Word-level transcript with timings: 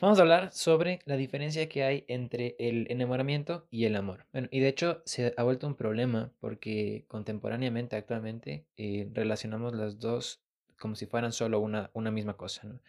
vamos 0.00 0.18
a 0.18 0.22
hablar 0.22 0.52
sobre 0.52 1.00
la 1.04 1.16
diferencia 1.16 1.68
que 1.68 1.84
hay 1.84 2.04
entre 2.08 2.56
el 2.58 2.86
enamoramiento 2.90 3.66
y 3.70 3.84
el 3.84 3.96
amor. 3.96 4.26
Bueno, 4.32 4.48
y 4.50 4.60
de 4.60 4.68
hecho 4.68 5.02
se 5.04 5.34
ha 5.36 5.42
vuelto 5.42 5.66
un 5.66 5.74
problema 5.74 6.32
porque 6.40 7.04
contemporáneamente, 7.08 7.96
actualmente, 7.96 8.66
eh, 8.76 9.08
relacionamos 9.12 9.74
las 9.74 9.98
dos 9.98 10.42
como 10.78 10.96
si 10.96 11.06
fueran 11.06 11.32
solo 11.32 11.60
una, 11.60 11.90
una 11.92 12.10
misma 12.10 12.36
cosa, 12.36 12.66
¿no? 12.66 12.80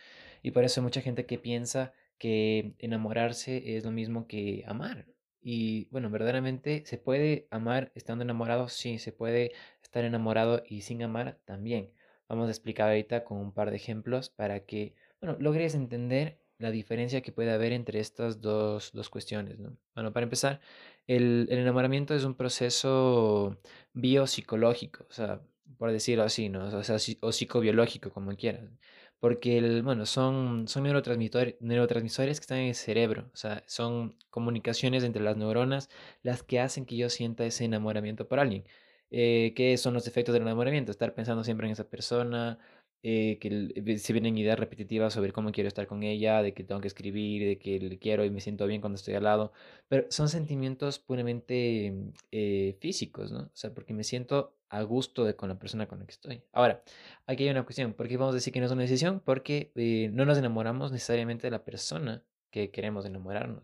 Y 0.42 0.52
por 0.52 0.64
eso 0.64 0.80
hay 0.80 0.86
mucha 0.86 1.02
gente 1.02 1.26
que 1.26 1.38
piensa 1.38 1.94
que 2.18 2.74
enamorarse 2.80 3.76
es 3.76 3.84
lo 3.84 3.92
mismo 3.92 4.28
que 4.28 4.64
amar. 4.66 5.06
Y 5.42 5.88
bueno, 5.90 6.10
verdaderamente 6.10 6.84
se 6.86 6.98
puede 6.98 7.48
amar 7.50 7.92
estando 7.96 8.24
enamorado, 8.24 8.70
sí, 8.70 9.00
se 9.00 9.12
puede 9.12 9.54
estar 9.84 10.06
enamorado 10.06 10.64
y 10.68 10.82
sin 10.82 11.04
amar 11.04 11.40
también. 11.46 11.92
Vamos 12.30 12.48
a 12.48 12.52
explicar 12.52 12.90
ahorita 12.90 13.24
con 13.24 13.40
un 13.40 13.52
par 13.52 13.72
de 13.72 13.78
ejemplos 13.78 14.30
para 14.30 14.62
que, 14.62 14.94
bueno, 15.20 15.36
logres 15.40 15.76
entender 15.76 16.38
la 16.62 16.72
diferencia 16.72 17.22
que 17.22 17.32
puede 17.32 17.52
haber 17.52 17.74
entre 17.74 18.00
estas 18.00 18.42
dos, 18.42 18.92
dos 18.94 19.10
cuestiones, 19.10 19.60
¿no? 19.60 19.78
Bueno, 19.96 20.14
para 20.14 20.26
empezar, 20.26 20.62
el, 21.08 21.48
el 21.50 21.60
enamoramiento 21.60 22.16
es 22.16 22.24
un 22.24 22.36
proceso 22.36 23.58
biopsicológico, 23.94 25.06
o 25.10 25.14
sea, 25.14 25.42
por 25.78 25.92
decirlo 25.92 26.24
así, 26.24 26.50
¿no? 26.50 26.66
O 26.66 26.84
sea, 26.84 26.98
o 27.22 27.32
psicobiológico, 27.32 28.12
como 28.12 28.36
quieran. 28.36 28.80
Porque, 29.20 29.58
el, 29.58 29.84
bueno, 29.84 30.06
son, 30.06 30.68
son 30.68 30.84
neurotransmisores, 30.84 31.56
neurotransmisores 31.60 32.40
que 32.40 32.44
están 32.44 32.58
en 32.60 32.68
el 32.70 32.76
cerebro, 32.76 33.30
o 33.34 33.38
sea, 33.38 33.64
son 33.68 34.16
comunicaciones 34.30 35.04
entre 35.04 35.22
las 35.24 35.38
neuronas 35.38 35.90
las 36.24 36.44
que 36.44 36.60
hacen 36.60 36.86
que 36.86 36.98
yo 36.98 37.10
sienta 37.10 37.46
ese 37.46 37.66
enamoramiento 37.66 38.28
por 38.28 38.40
alguien. 38.40 38.66
Eh, 39.12 39.54
¿Qué 39.56 39.78
son 39.78 39.94
los 39.94 40.08
efectos 40.08 40.34
del 40.34 40.44
enamoramiento? 40.44 40.92
Estar 40.92 41.14
pensando 41.14 41.44
siempre 41.44 41.68
en 41.68 41.74
esa 41.74 41.90
persona, 41.90 42.60
eh, 43.04 43.40
que 43.40 43.98
se 43.98 44.14
vienen 44.14 44.38
ideas 44.38 44.60
repetitivas 44.60 45.14
sobre 45.14 45.32
cómo 45.32 45.52
quiero 45.52 45.68
estar 45.68 45.88
con 45.88 46.04
ella, 46.04 46.42
de 46.42 46.54
que 46.54 46.64
tengo 46.64 46.82
que 46.82 46.88
escribir, 46.88 47.46
de 47.48 47.58
que 47.58 47.80
le 47.80 47.98
quiero 47.98 48.24
y 48.26 48.30
me 48.30 48.42
siento 48.42 48.68
bien 48.68 48.82
cuando 48.82 48.96
estoy 48.96 49.16
al 49.16 49.24
lado, 49.24 49.54
pero 49.88 50.06
son 50.10 50.30
sentimientos 50.30 51.00
puramente 51.00 51.94
eh, 52.32 52.78
físicos, 52.80 53.32
¿no? 53.32 53.42
O 53.42 53.52
sea, 53.54 53.74
porque 53.74 53.94
me 53.94 54.04
siento 54.04 54.56
a 54.70 54.84
gusto 54.84 55.26
de, 55.26 55.36
con 55.36 55.50
la 55.50 55.60
persona 55.60 55.88
con 55.88 56.00
la 56.00 56.06
que 56.06 56.12
estoy. 56.12 56.44
Ahora, 56.54 56.84
aquí 57.28 57.44
hay 57.44 57.50
una 57.50 57.64
cuestión, 57.64 57.94
¿por 57.94 58.08
qué 58.08 58.18
vamos 58.18 58.34
a 58.34 58.36
decir 58.36 58.54
que 58.54 58.60
no 58.60 58.68
es 58.68 58.72
una 58.72 58.84
decisión? 58.84 59.20
Porque 59.20 59.72
eh, 59.76 60.10
no 60.14 60.26
nos 60.26 60.38
enamoramos 60.38 60.92
necesariamente 60.92 61.48
de 61.48 61.52
la 61.52 61.66
persona 61.66 62.24
que 62.52 62.72
queremos 62.72 63.06
enamorarnos. 63.06 63.64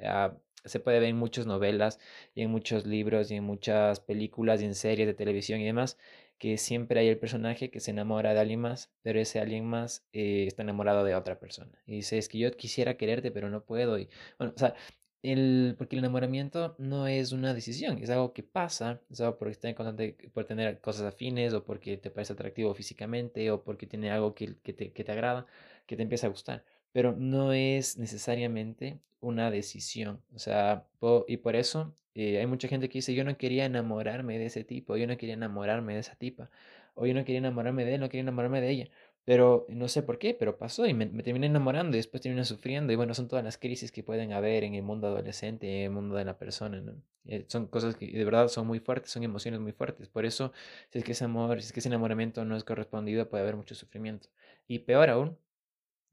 Ah, 0.00 0.36
se 0.64 0.80
puede 0.80 1.00
ver 1.00 1.10
en 1.10 1.16
muchas 1.16 1.46
novelas 1.46 1.98
y 2.34 2.42
en 2.42 2.50
muchos 2.50 2.86
libros 2.86 3.30
y 3.30 3.36
en 3.36 3.44
muchas 3.44 4.00
películas 4.00 4.62
y 4.62 4.64
en 4.64 4.74
series 4.74 5.06
de 5.06 5.14
televisión 5.14 5.60
y 5.60 5.64
demás, 5.64 5.98
que 6.42 6.58
siempre 6.58 6.98
hay 6.98 7.06
el 7.08 7.18
personaje 7.18 7.70
que 7.70 7.78
se 7.78 7.92
enamora 7.92 8.34
de 8.34 8.40
alguien 8.40 8.58
más, 8.60 8.90
pero 9.02 9.20
ese 9.20 9.38
alguien 9.38 9.64
más 9.64 10.04
eh, 10.12 10.46
está 10.48 10.62
enamorado 10.62 11.04
de 11.04 11.14
otra 11.14 11.38
persona. 11.38 11.70
Y 11.86 11.96
dice, 11.96 12.18
es 12.18 12.28
que 12.28 12.38
yo 12.38 12.50
quisiera 12.56 12.96
quererte, 12.96 13.30
pero 13.30 13.48
no 13.48 13.64
puedo. 13.64 13.96
Y 13.96 14.08
bueno, 14.38 14.52
o 14.56 14.58
sea, 14.58 14.74
el, 15.22 15.76
porque 15.78 15.94
el 15.94 16.00
enamoramiento 16.00 16.74
no 16.78 17.06
es 17.06 17.30
una 17.30 17.54
decisión, 17.54 17.98
es 17.98 18.10
algo 18.10 18.32
que 18.32 18.42
pasa, 18.42 19.00
es 19.08 19.20
algo 19.20 19.38
porque 19.38 19.52
está 19.52 19.68
en 19.68 20.16
por 20.32 20.44
tener 20.44 20.80
cosas 20.80 21.06
afines 21.06 21.54
o 21.54 21.64
porque 21.64 21.96
te 21.96 22.10
parece 22.10 22.32
atractivo 22.32 22.74
físicamente 22.74 23.48
o 23.52 23.62
porque 23.62 23.86
tiene 23.86 24.10
algo 24.10 24.34
que, 24.34 24.56
que, 24.64 24.72
te, 24.72 24.92
que 24.92 25.04
te 25.04 25.12
agrada, 25.12 25.46
que 25.86 25.96
te 25.96 26.02
empieza 26.02 26.26
a 26.26 26.30
gustar 26.30 26.64
pero 26.92 27.14
no 27.16 27.52
es 27.52 27.96
necesariamente 27.98 29.00
una 29.20 29.50
decisión. 29.50 30.20
O 30.34 30.38
sea, 30.38 30.86
y 31.26 31.38
por 31.38 31.56
eso 31.56 31.94
eh, 32.14 32.38
hay 32.38 32.46
mucha 32.46 32.68
gente 32.68 32.88
que 32.88 32.98
dice, 32.98 33.14
yo 33.14 33.24
no 33.24 33.36
quería 33.36 33.64
enamorarme 33.64 34.38
de 34.38 34.46
ese 34.46 34.64
tipo, 34.64 34.96
yo 34.96 35.06
no 35.06 35.16
quería 35.16 35.34
enamorarme 35.34 35.94
de 35.94 36.00
esa 36.00 36.14
tipa, 36.16 36.50
o 36.94 37.06
yo 37.06 37.14
no 37.14 37.24
quería 37.24 37.38
enamorarme 37.38 37.84
de 37.84 37.94
él, 37.94 38.00
no 38.00 38.08
quería 38.08 38.22
enamorarme 38.22 38.60
de 38.60 38.70
ella. 38.70 38.88
Pero 39.24 39.66
no 39.68 39.86
sé 39.88 40.02
por 40.02 40.18
qué, 40.18 40.34
pero 40.34 40.58
pasó 40.58 40.84
y 40.86 40.94
me, 40.94 41.06
terminé 41.22 41.46
enamorando 41.46 41.96
y 41.96 42.00
después 42.00 42.20
terminé 42.22 42.44
sufriendo. 42.44 42.92
Y 42.92 42.96
bueno, 42.96 43.14
son 43.14 43.28
todas 43.28 43.44
las 43.44 43.56
crisis 43.56 43.92
que 43.92 44.02
pueden 44.02 44.32
haber 44.32 44.64
en 44.64 44.74
el 44.74 44.82
mundo 44.82 45.06
adolescente, 45.06 45.68
en 45.68 45.84
el 45.84 45.90
mundo 45.90 46.16
de 46.16 46.24
la 46.24 46.38
persona, 46.38 46.80
¿no? 46.80 47.00
Eh, 47.26 47.44
son 47.46 47.68
cosas 47.68 47.94
que 47.94 48.06
de 48.06 48.24
verdad 48.24 48.48
son 48.48 48.66
muy 48.66 48.80
fuertes, 48.80 49.12
son 49.12 49.22
emociones 49.22 49.60
muy 49.60 49.72
fuertes. 49.72 50.08
Por 50.08 50.24
eso, 50.26 50.52
si 50.90 50.98
es 50.98 51.04
que 51.04 51.12
ese 51.12 51.24
amor, 51.24 51.60
si 51.60 51.66
es 51.66 51.72
que 51.72 51.80
ese 51.80 51.88
enamoramiento 51.88 52.44
no 52.44 52.56
es 52.56 52.64
correspondido, 52.64 53.28
puede 53.28 53.42
haber 53.44 53.56
mucho 53.56 53.76
sufrimiento. 53.76 54.28
Y 54.66 54.80
peor 54.80 55.08
aún, 55.10 55.38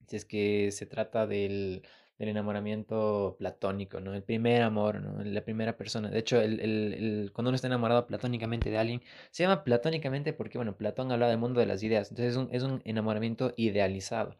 si 0.08 0.16
es 0.18 0.26
que 0.26 0.72
se 0.72 0.86
trata 0.86 1.28
del, 1.28 1.84
del 2.20 2.30
enamoramiento 2.30 3.36
platónico, 3.40 4.00
¿no? 4.02 4.14
El 4.14 4.24
primer 4.24 4.62
amor, 4.62 5.02
¿no? 5.02 5.24
La 5.24 5.42
primera 5.44 5.78
persona. 5.78 6.10
De 6.10 6.20
hecho, 6.20 6.40
el, 6.42 6.60
el, 6.60 6.94
el, 6.94 7.32
cuando 7.34 7.50
uno 7.50 7.56
está 7.56 7.68
enamorado 7.68 8.06
platónicamente 8.08 8.70
de 8.70 8.78
alguien, 8.78 9.02
se 9.32 9.44
llama 9.44 9.64
platónicamente 9.64 10.34
porque, 10.34 10.58
bueno, 10.58 10.76
Platón 10.78 11.12
habla 11.12 11.30
del 11.30 11.38
mundo 11.40 11.60
de 11.62 11.66
las 11.66 11.82
ideas. 11.84 12.12
Entonces 12.12 12.34
es 12.34 12.38
un, 12.38 12.50
es 12.52 12.64
un 12.64 12.82
enamoramiento 12.86 13.54
idealizado. 13.58 14.38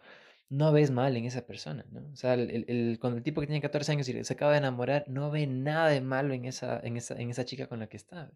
No 0.50 0.72
ves 0.74 0.92
mal 0.92 1.16
en 1.16 1.26
esa 1.26 1.46
persona, 1.46 1.86
¿no? 1.92 2.02
O 2.12 2.16
sea, 2.16 2.34
el, 2.34 2.98
cuando 3.00 3.18
el 3.18 3.24
tipo 3.24 3.40
que 3.42 3.48
tiene 3.48 3.62
14 3.62 3.92
años 3.94 4.10
y 4.10 4.24
se 4.24 4.34
acaba 4.34 4.52
de 4.52 4.58
enamorar, 4.60 5.06
no 5.08 5.32
ve 5.32 5.48
nada 5.48 5.90
de 5.90 6.02
malo 6.02 6.34
en 6.34 6.46
esa, 6.46 6.80
en 6.84 6.98
esa, 6.98 7.16
en 7.16 7.30
esa 7.30 7.46
chica 7.46 7.68
con 7.68 7.80
la 7.80 7.88
que 7.88 7.98
está. 7.98 8.32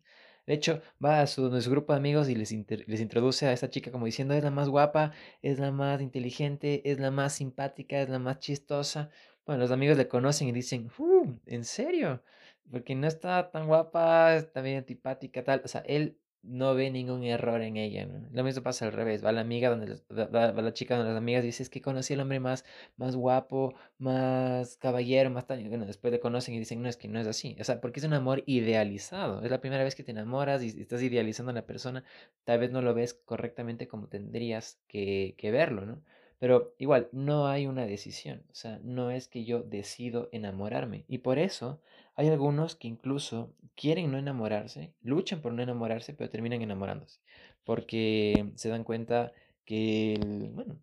De 0.46 0.54
hecho, 0.54 0.82
va 1.04 1.22
a 1.22 1.28
su, 1.28 1.50
grupo 1.70 1.94
de 1.94 2.00
amigos 2.00 2.30
y 2.30 2.36
les, 2.36 2.52
les 2.52 3.00
introduce 3.02 3.48
a 3.48 3.54
esa 3.54 3.70
chica 3.70 3.92
como 3.92 4.06
diciendo, 4.06 4.34
es 4.34 4.44
la 4.44 4.52
más 4.52 4.70
guapa, 4.70 5.14
es 5.42 5.60
la 5.60 5.72
más 5.72 6.02
inteligente, 6.02 6.82
es 6.90 7.00
la 7.00 7.12
más 7.12 7.34
simpática, 7.34 8.02
es 8.02 8.10
la 8.10 8.20
más 8.20 8.40
chistosa. 8.40 9.10
Bueno, 9.46 9.62
los 9.62 9.72
amigos 9.72 9.98
le 9.98 10.08
conocen 10.08 10.48
y 10.50 10.52
dicen, 10.52 10.90
uh, 10.98 11.34
¿en 11.46 11.64
serio? 11.64 12.24
Porque 12.72 12.96
no 12.96 13.08
está 13.08 13.52
tan 13.52 13.68
guapa, 13.68 14.36
está 14.36 14.62
bien 14.62 14.78
antipática, 14.78 15.44
tal. 15.44 15.62
O 15.64 15.68
sea, 15.68 15.82
él 15.82 16.18
no 16.44 16.76
ve 16.76 16.92
ningún 16.92 17.24
error 17.24 17.62
en 17.62 17.78
ella. 17.78 18.06
¿no? 18.06 18.28
Lo 18.32 18.44
mismo 18.44 18.64
pasa 18.64 18.86
al 18.86 18.92
revés. 18.92 19.24
Va 19.26 19.32
la 19.32 19.42
amiga 19.42 19.70
donde 19.70 19.98
va, 20.12 20.52
la 20.52 20.74
chica 20.74 20.96
donde 20.98 21.12
las 21.12 21.18
amigas 21.18 21.44
dice 21.44 21.64
es 21.64 21.70
que 21.70 21.82
conocí 21.82 22.14
al 22.14 22.20
hombre 22.20 22.40
más, 22.40 22.66
más 22.98 23.16
guapo, 23.16 23.74
más 23.98 24.78
caballero, 24.78 25.30
más 25.30 25.48
tal. 25.48 25.68
Bueno, 25.70 25.86
después 25.86 26.12
le 26.12 26.20
conocen 26.20 26.54
y 26.56 26.60
dicen 26.60 26.82
no, 26.82 26.90
es 26.90 26.98
que 26.98 27.08
no 27.08 27.20
es 27.20 27.28
así. 27.28 27.56
O 27.60 27.64
sea, 27.64 27.82
porque 27.82 28.00
es 28.00 28.06
un 28.06 28.14
amor 28.14 28.44
idealizado. 28.46 29.42
Es 29.44 29.52
la 29.52 29.62
primera 29.62 29.84
vez 29.84 29.96
que 29.96 30.04
te 30.04 30.12
enamoras 30.12 30.64
y 30.64 30.82
estás 30.82 31.02
idealizando 31.02 31.52
a 31.52 31.56
la 31.56 31.66
persona. 31.66 32.04
Tal 32.44 32.60
vez 32.60 32.72
no 32.72 32.82
lo 32.82 32.94
ves 32.94 33.14
correctamente 33.14 33.88
como 33.88 34.08
tendrías 34.08 34.80
que, 34.88 35.36
que 35.38 35.52
verlo, 35.52 35.86
¿no? 35.86 36.04
Pero 36.44 36.76
igual, 36.78 37.08
no 37.14 37.48
hay 37.48 37.68
una 37.68 37.86
decisión, 37.86 38.44
o 38.52 38.54
sea, 38.54 38.78
no 38.84 39.12
es 39.12 39.30
que 39.30 39.46
yo 39.46 39.64
decido 39.64 40.28
enamorarme. 40.34 41.06
Y 41.08 41.20
por 41.20 41.40
eso 41.40 41.80
hay 42.16 42.28
algunos 42.28 42.76
que 42.76 42.90
incluso 42.90 43.54
quieren 43.76 44.12
no 44.12 44.18
enamorarse, 44.18 44.92
luchan 45.04 45.40
por 45.42 45.54
no 45.54 45.64
enamorarse, 45.64 46.14
pero 46.14 46.30
terminan 46.30 46.62
enamorándose. 46.62 47.22
Porque 47.64 48.52
se 48.56 48.68
dan 48.68 48.84
cuenta 48.84 49.32
que, 49.64 50.20
bueno, 50.52 50.76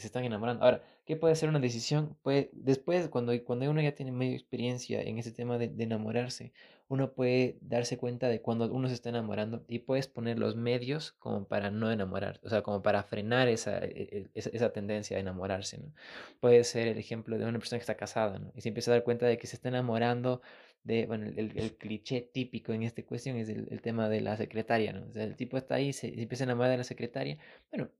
se 0.00 0.06
están 0.06 0.24
enamorando. 0.24 0.64
Ahora, 0.64 0.82
¿qué 1.04 1.16
puede 1.16 1.36
ser 1.36 1.48
una 1.48 1.58
decisión? 1.60 2.16
Pues 2.22 2.48
después, 2.52 3.08
cuando, 3.08 3.32
cuando 3.44 3.70
uno 3.70 3.80
ya 3.82 3.94
tiene 3.94 4.12
medio 4.12 4.34
experiencia 4.34 5.02
en 5.02 5.18
ese 5.18 5.32
tema 5.32 5.58
de, 5.58 5.70
enamorarse, 5.82 6.52
uno 6.88 7.12
puede 7.12 7.58
darse 7.60 7.98
cuenta 7.98 8.28
de 8.28 8.40
cuando 8.40 8.70
uno 8.72 8.88
se 8.88 8.94
está 8.94 9.10
enamorando 9.10 9.64
y 9.68 9.80
puedes 9.80 10.08
poner 10.08 10.38
los 10.38 10.56
medios 10.56 11.12
como 11.12 11.46
para 11.46 11.70
no 11.70 11.90
enamorar, 11.90 12.40
o 12.42 12.48
sea, 12.48 12.62
como 12.62 12.82
para 12.82 13.02
frenar 13.02 13.48
esa, 13.48 13.78
e, 13.84 14.28
e, 14.34 14.40
esa, 14.40 14.72
tendencia 14.72 15.16
a 15.16 15.20
enamorarse, 15.20 15.78
¿no? 15.78 15.92
Puede 16.40 16.64
ser 16.64 16.88
el 16.88 16.98
ejemplo 16.98 17.38
de 17.38 17.44
una 17.44 17.58
persona 17.58 17.78
que 17.78 17.82
está 17.82 17.96
casada, 17.96 18.38
¿no? 18.38 18.52
Y 18.54 18.60
se 18.62 18.68
empieza 18.68 18.90
a 18.90 18.94
dar 18.94 19.04
cuenta 19.04 19.26
de 19.26 19.38
que 19.38 19.46
se 19.46 19.56
está 19.56 19.68
enamorando 19.68 20.42
de, 20.84 21.06
bueno, 21.06 21.26
el, 21.26 21.52
el, 21.56 21.76
cliché 21.76 22.22
típico 22.32 22.72
en 22.72 22.82
esta 22.82 23.02
cuestión 23.04 23.36
es 23.36 23.48
el, 23.48 23.68
el, 23.70 23.80
tema 23.82 24.08
de 24.08 24.20
la 24.20 24.36
secretaria, 24.36 24.92
¿no? 24.92 25.06
O 25.08 25.12
sea, 25.12 25.24
el 25.24 25.36
tipo 25.36 25.56
está 25.56 25.76
ahí, 25.76 25.92
se, 25.92 26.14
se 26.14 26.22
empieza 26.22 26.44
a 26.44 26.46
enamorar 26.46 26.72
de 26.72 26.78
la 26.78 26.84
secretaria, 26.84 27.38
bueno, 27.70 27.90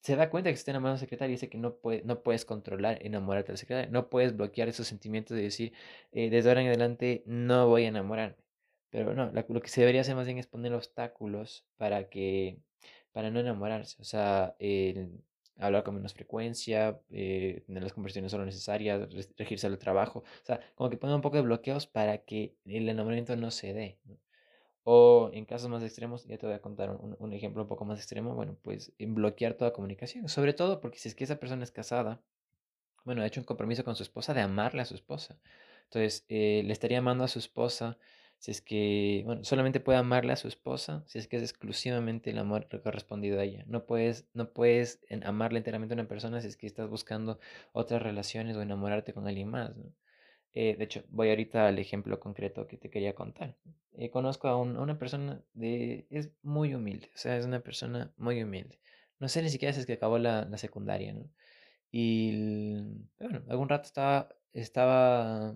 se 0.00 0.16
da 0.16 0.30
cuenta 0.30 0.50
que 0.50 0.54
está 0.54 0.70
enamorado 0.70 0.96
de 0.96 1.00
secretaria 1.00 1.32
y 1.32 1.36
dice 1.36 1.48
que 1.50 1.58
no, 1.58 1.76
puede, 1.76 2.02
no 2.04 2.22
puedes 2.22 2.44
controlar 2.44 2.98
enamorarte 3.04 3.48
de 3.48 3.52
la 3.54 3.58
secretaria, 3.58 3.90
no 3.90 4.08
puedes 4.08 4.36
bloquear 4.36 4.68
esos 4.68 4.86
sentimientos 4.86 5.36
de 5.36 5.42
decir, 5.42 5.72
eh, 6.12 6.30
desde 6.30 6.48
ahora 6.48 6.62
en 6.62 6.68
adelante 6.68 7.22
no 7.26 7.68
voy 7.68 7.84
a 7.84 7.88
enamorarme. 7.88 8.36
Pero 8.90 9.14
no, 9.14 9.30
lo 9.32 9.60
que 9.62 9.68
se 9.68 9.80
debería 9.80 10.00
hacer 10.00 10.16
más 10.16 10.26
bien 10.26 10.38
es 10.38 10.46
poner 10.46 10.72
obstáculos 10.74 11.64
para 11.76 12.08
que, 12.08 12.58
para 13.12 13.30
no 13.30 13.40
enamorarse, 13.40 13.96
o 14.00 14.04
sea, 14.04 14.56
hablar 15.58 15.84
con 15.84 15.94
menos 15.94 16.14
frecuencia, 16.14 17.00
eh, 17.10 17.62
tener 17.66 17.82
las 17.82 17.92
conversaciones 17.92 18.32
solo 18.32 18.44
necesarias, 18.44 19.08
regirse 19.36 19.66
al 19.66 19.78
trabajo, 19.78 20.20
o 20.20 20.44
sea, 20.46 20.60
como 20.74 20.90
que 20.90 20.96
poner 20.96 21.14
un 21.16 21.22
poco 21.22 21.36
de 21.36 21.42
bloqueos 21.42 21.86
para 21.86 22.18
que 22.18 22.54
el 22.64 22.88
enamoramiento 22.88 23.36
no 23.36 23.50
se 23.50 23.74
dé. 23.74 23.98
¿no? 24.04 24.16
O 24.84 25.30
en 25.32 25.44
casos 25.44 25.68
más 25.68 25.82
extremos, 25.82 26.26
ya 26.26 26.38
te 26.38 26.46
voy 26.46 26.54
a 26.54 26.60
contar 26.62 26.90
un, 26.90 27.16
un, 27.18 27.32
ejemplo 27.32 27.62
un 27.62 27.68
poco 27.68 27.84
más 27.84 27.98
extremo, 27.98 28.34
bueno, 28.34 28.56
pues 28.62 28.92
en 28.98 29.14
bloquear 29.14 29.54
toda 29.54 29.72
comunicación, 29.72 30.28
sobre 30.28 30.54
todo 30.54 30.80
porque 30.80 30.98
si 30.98 31.08
es 31.08 31.14
que 31.14 31.24
esa 31.24 31.36
persona 31.38 31.64
es 31.64 31.70
casada, 31.70 32.22
bueno, 33.04 33.22
ha 33.22 33.26
hecho 33.26 33.40
un 33.40 33.44
compromiso 33.44 33.84
con 33.84 33.96
su 33.96 34.02
esposa 34.02 34.34
de 34.34 34.40
amarle 34.42 34.82
a 34.82 34.84
su 34.84 34.94
esposa. 34.94 35.38
Entonces, 35.84 36.24
eh, 36.28 36.62
le 36.64 36.72
estaría 36.72 36.98
amando 36.98 37.24
a 37.24 37.28
su 37.28 37.38
esposa 37.38 37.98
si 38.38 38.50
es 38.52 38.62
que, 38.62 39.22
bueno, 39.26 39.44
solamente 39.44 39.80
puede 39.80 39.98
amarle 39.98 40.32
a 40.32 40.36
su 40.36 40.48
esposa 40.48 41.04
si 41.06 41.18
es 41.18 41.28
que 41.28 41.36
es 41.36 41.42
exclusivamente 41.42 42.30
el 42.30 42.38
amor 42.38 42.68
correspondido 42.82 43.40
a 43.40 43.44
ella. 43.44 43.64
No 43.66 43.86
puedes, 43.86 44.26
no 44.34 44.52
puedes 44.52 45.00
amarle 45.24 45.58
enteramente 45.58 45.94
a 45.94 45.96
una 45.96 46.08
persona 46.08 46.40
si 46.40 46.48
es 46.48 46.56
que 46.56 46.66
estás 46.66 46.88
buscando 46.88 47.38
otras 47.72 48.02
relaciones 48.02 48.56
o 48.56 48.62
enamorarte 48.62 49.12
con 49.12 49.26
alguien 49.26 49.48
más. 49.50 49.76
¿no? 49.76 49.92
Eh, 50.54 50.76
de 50.76 50.84
hecho, 50.84 51.04
voy 51.10 51.30
ahorita 51.30 51.68
al 51.68 51.78
ejemplo 51.78 52.18
concreto 52.20 52.66
que 52.66 52.76
te 52.76 52.90
quería 52.90 53.14
contar. 53.14 53.56
Eh, 53.92 54.10
conozco 54.10 54.48
a, 54.48 54.56
un, 54.56 54.76
a, 54.76 54.80
una 54.80 54.98
persona 54.98 55.42
de... 55.54 56.06
es 56.10 56.30
muy 56.42 56.74
humilde, 56.74 57.10
o 57.14 57.18
sea, 57.18 57.36
es 57.36 57.46
una 57.46 57.60
persona 57.60 58.12
muy 58.16 58.42
humilde. 58.42 58.78
No 59.18 59.28
sé 59.28 59.42
ni 59.42 59.50
siquiera 59.50 59.72
si 59.72 59.80
es 59.80 59.86
que 59.86 59.94
acabó 59.94 60.18
la, 60.18 60.44
la 60.46 60.58
secundaria, 60.58 61.12
¿no? 61.12 61.30
Y 61.92 62.76
bueno, 63.18 63.42
algún 63.48 63.68
rato 63.68 63.86
estaba, 63.86 64.28
estaba, 64.52 65.54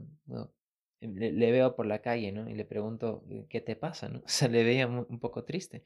le, 1.01 1.53
veo 1.53 1.77
por 1.77 1.87
la 1.87 2.01
calle, 2.01 2.33
¿no? 2.33 2.49
Y 2.49 2.55
le 2.55 2.65
pregunto, 2.65 3.25
¿qué 3.49 3.61
te 3.61 3.77
pasa, 3.77 4.09
no? 4.09 4.21
O 4.25 4.29
sea, 4.29 4.49
le 4.49 4.65
veía 4.65 4.87
un 4.87 5.21
poco 5.21 5.45
triste. 5.45 5.85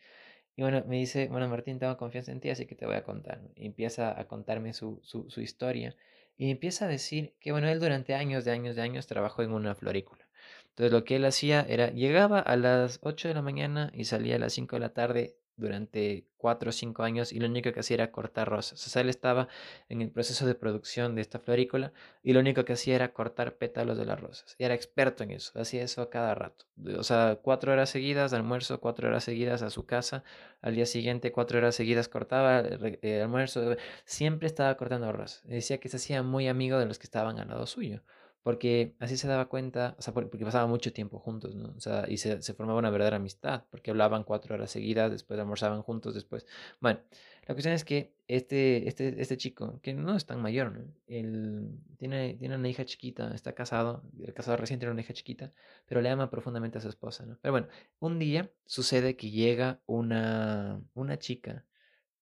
Y 0.56 0.62
bueno, 0.62 0.84
me 0.88 0.96
dice, 0.98 1.28
bueno, 1.28 1.48
Martín, 1.48 1.78
tengo 1.78 1.96
confianza 1.96 2.32
en 2.32 2.40
ti, 2.40 2.50
así 2.50 2.66
que 2.66 2.74
te 2.74 2.84
voy 2.84 2.96
a 2.96 3.04
contar. 3.04 3.40
Y 3.54 3.66
empieza 3.66 4.18
a 4.20 4.26
contarme 4.26 4.72
su, 4.74 5.00
su, 5.04 5.30
su 5.30 5.40
historia. 5.40 5.94
Y 6.38 6.50
empieza 6.50 6.86
a 6.86 6.88
decir 6.88 7.34
que, 7.40 7.52
bueno, 7.52 7.68
él 7.68 7.80
durante 7.80 8.14
años, 8.14 8.44
de 8.44 8.52
años, 8.52 8.76
de 8.76 8.82
años 8.82 9.06
trabajó 9.06 9.42
en 9.42 9.52
una 9.52 9.74
florícula. 9.74 10.26
Entonces 10.70 10.92
lo 10.92 11.04
que 11.04 11.16
él 11.16 11.24
hacía 11.24 11.66
era, 11.68 11.90
llegaba 11.90 12.38
a 12.38 12.56
las 12.56 13.00
8 13.02 13.28
de 13.28 13.34
la 13.34 13.42
mañana 13.42 13.90
y 13.92 14.04
salía 14.04 14.36
a 14.36 14.38
las 14.38 14.52
5 14.52 14.76
de 14.76 14.80
la 14.80 14.94
tarde 14.94 15.36
durante 15.58 16.26
cuatro 16.38 16.70
o 16.70 16.72
cinco 16.72 17.02
años 17.02 17.32
y 17.32 17.40
lo 17.40 17.46
único 17.48 17.72
que 17.72 17.80
hacía 17.80 17.94
era 17.96 18.12
cortar 18.12 18.48
rosas. 18.48 18.86
O 18.86 18.90
sea, 18.90 19.02
él 19.02 19.08
estaba 19.08 19.48
en 19.88 20.00
el 20.00 20.10
proceso 20.10 20.46
de 20.46 20.54
producción 20.54 21.14
de 21.14 21.20
esta 21.20 21.38
florícola 21.38 21.92
y 22.22 22.32
lo 22.32 22.40
único 22.40 22.64
que 22.64 22.72
hacía 22.72 22.94
era 22.94 23.12
cortar 23.12 23.56
pétalos 23.56 23.98
de 23.98 24.06
las 24.06 24.20
rosas. 24.20 24.54
Y 24.58 24.64
era 24.64 24.74
experto 24.74 25.24
en 25.24 25.32
eso, 25.32 25.60
hacía 25.60 25.82
eso 25.82 26.08
cada 26.08 26.34
rato. 26.34 26.64
O 26.96 27.02
sea, 27.02 27.38
cuatro 27.42 27.72
horas 27.72 27.90
seguidas, 27.90 28.32
almuerzo, 28.32 28.80
cuatro 28.80 29.08
horas 29.08 29.24
seguidas 29.24 29.62
a 29.62 29.70
su 29.70 29.84
casa, 29.84 30.24
al 30.62 30.74
día 30.74 30.86
siguiente 30.86 31.32
cuatro 31.32 31.58
horas 31.58 31.74
seguidas 31.74 32.08
cortaba 32.08 32.60
el 32.60 32.98
eh, 33.02 33.20
almuerzo, 33.20 33.76
siempre 34.04 34.46
estaba 34.46 34.76
cortando 34.76 35.12
rosas. 35.12 35.42
Decía 35.44 35.78
que 35.78 35.88
se 35.88 35.96
hacía 35.96 36.22
muy 36.22 36.48
amigo 36.48 36.78
de 36.78 36.86
los 36.86 36.98
que 36.98 37.04
estaban 37.04 37.38
al 37.38 37.48
lado 37.48 37.66
suyo 37.66 38.02
porque 38.42 38.94
así 38.98 39.16
se 39.16 39.28
daba 39.28 39.48
cuenta, 39.48 39.94
o 39.98 40.02
sea, 40.02 40.14
porque 40.14 40.44
pasaba 40.44 40.66
mucho 40.66 40.92
tiempo 40.92 41.18
juntos, 41.18 41.54
¿no? 41.54 41.74
O 41.76 41.80
sea, 41.80 42.06
y 42.08 42.16
se, 42.18 42.40
formaba 42.54 42.78
una 42.78 42.90
verdadera 42.90 43.16
amistad, 43.16 43.64
porque 43.70 43.90
hablaban 43.90 44.24
cuatro 44.24 44.54
horas 44.54 44.70
seguidas, 44.70 45.10
después 45.10 45.38
almorzaban 45.38 45.82
juntos, 45.82 46.14
después... 46.14 46.46
Bueno, 46.80 47.00
la 47.46 47.54
cuestión 47.54 47.74
es 47.74 47.84
que 47.84 48.14
este, 48.26 48.88
este, 48.88 49.20
este 49.20 49.36
chico, 49.36 49.80
que 49.82 49.94
no 49.94 50.16
es 50.16 50.26
tan 50.26 50.40
mayor, 50.40 50.72
¿no? 50.72 50.84
Él 51.06 51.78
tiene, 51.98 52.34
tiene 52.34 52.56
una 52.56 52.68
hija 52.68 52.84
chiquita, 52.84 53.34
está 53.34 53.54
casado, 53.54 54.02
el 54.22 54.32
casado 54.34 54.56
recién 54.56 54.78
tiene 54.78 54.92
una 54.92 55.00
hija 55.02 55.14
chiquita, 55.14 55.52
pero 55.86 56.00
le 56.00 56.10
ama 56.10 56.30
profundamente 56.30 56.78
a 56.78 56.80
su 56.80 56.88
esposa, 56.88 57.26
¿no? 57.26 57.38
Pero 57.42 57.52
bueno, 57.52 57.68
un 58.00 58.18
día 58.18 58.50
sucede 58.66 59.16
que 59.16 59.30
llega 59.30 59.80
una, 59.86 60.80
una 60.94 61.18
chica 61.18 61.64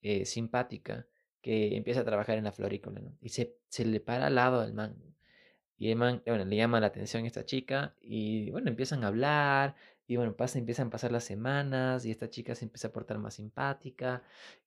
eh, 0.00 0.24
simpática 0.24 1.06
que 1.40 1.76
empieza 1.76 2.00
a 2.00 2.04
trabajar 2.04 2.38
en 2.38 2.44
la 2.44 2.52
florícola, 2.52 3.00
¿no? 3.00 3.16
Y 3.20 3.28
se, 3.28 3.56
se 3.68 3.84
le 3.84 4.00
para 4.00 4.26
al 4.26 4.34
lado 4.34 4.62
del 4.62 4.72
man, 4.72 4.96
y 5.78 5.94
bueno, 5.94 6.44
le 6.44 6.56
llama 6.56 6.80
la 6.80 6.86
atención 6.88 7.24
a 7.24 7.26
esta 7.26 7.44
chica 7.44 7.94
y 8.00 8.50
bueno, 8.50 8.68
empiezan 8.68 9.04
a 9.04 9.08
hablar 9.08 9.76
y 10.06 10.16
bueno, 10.16 10.36
pasa, 10.36 10.58
empiezan 10.58 10.88
a 10.88 10.90
pasar 10.90 11.12
las 11.12 11.24
semanas 11.24 12.04
y 12.06 12.10
esta 12.10 12.30
chica 12.30 12.54
se 12.54 12.64
empieza 12.66 12.88
a 12.88 12.92
portar 12.92 13.18
más 13.18 13.34
simpática 13.34 14.22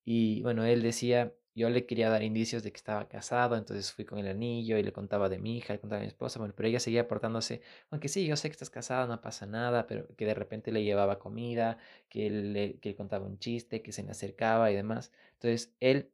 y 0.06 0.42
bueno, 0.44 0.66
él 0.66 0.82
decía, 0.82 1.34
yo 1.56 1.70
le 1.70 1.86
quería 1.86 2.10
dar 2.10 2.24
indicios 2.24 2.64
de 2.64 2.72
que 2.72 2.78
estaba 2.78 3.08
casado, 3.08 3.56
entonces 3.58 3.92
fui 3.92 4.06
con 4.06 4.20
el 4.20 4.28
anillo 4.28 4.78
y 4.78 4.84
le 4.84 4.92
contaba 4.94 5.30
de 5.30 5.40
mi 5.40 5.58
hija, 5.58 5.74
le 5.74 5.80
contaba 5.80 6.00
de 6.00 6.06
mi 6.06 6.10
esposa, 6.10 6.40
bueno, 6.40 6.54
pero 6.56 6.68
ella 6.70 6.80
seguía 6.80 7.08
portándose, 7.08 7.62
aunque 7.90 8.08
sí, 8.08 8.26
yo 8.26 8.36
sé 8.36 8.50
que 8.50 8.54
estás 8.54 8.70
casado, 8.70 9.08
no 9.08 9.22
pasa 9.22 9.46
nada, 9.46 9.88
pero 9.88 10.08
que 10.16 10.26
de 10.26 10.34
repente 10.34 10.72
le 10.72 10.84
llevaba 10.84 11.20
comida, 11.20 11.78
que 12.10 12.30
le, 12.30 12.80
que 12.80 12.90
le 12.90 12.96
contaba 12.96 13.26
un 13.26 13.40
chiste, 13.40 13.82
que 13.82 13.92
se 13.92 14.04
le 14.04 14.12
acercaba 14.12 14.72
y 14.72 14.76
demás. 14.76 15.12
Entonces 15.34 15.76
él, 15.80 16.12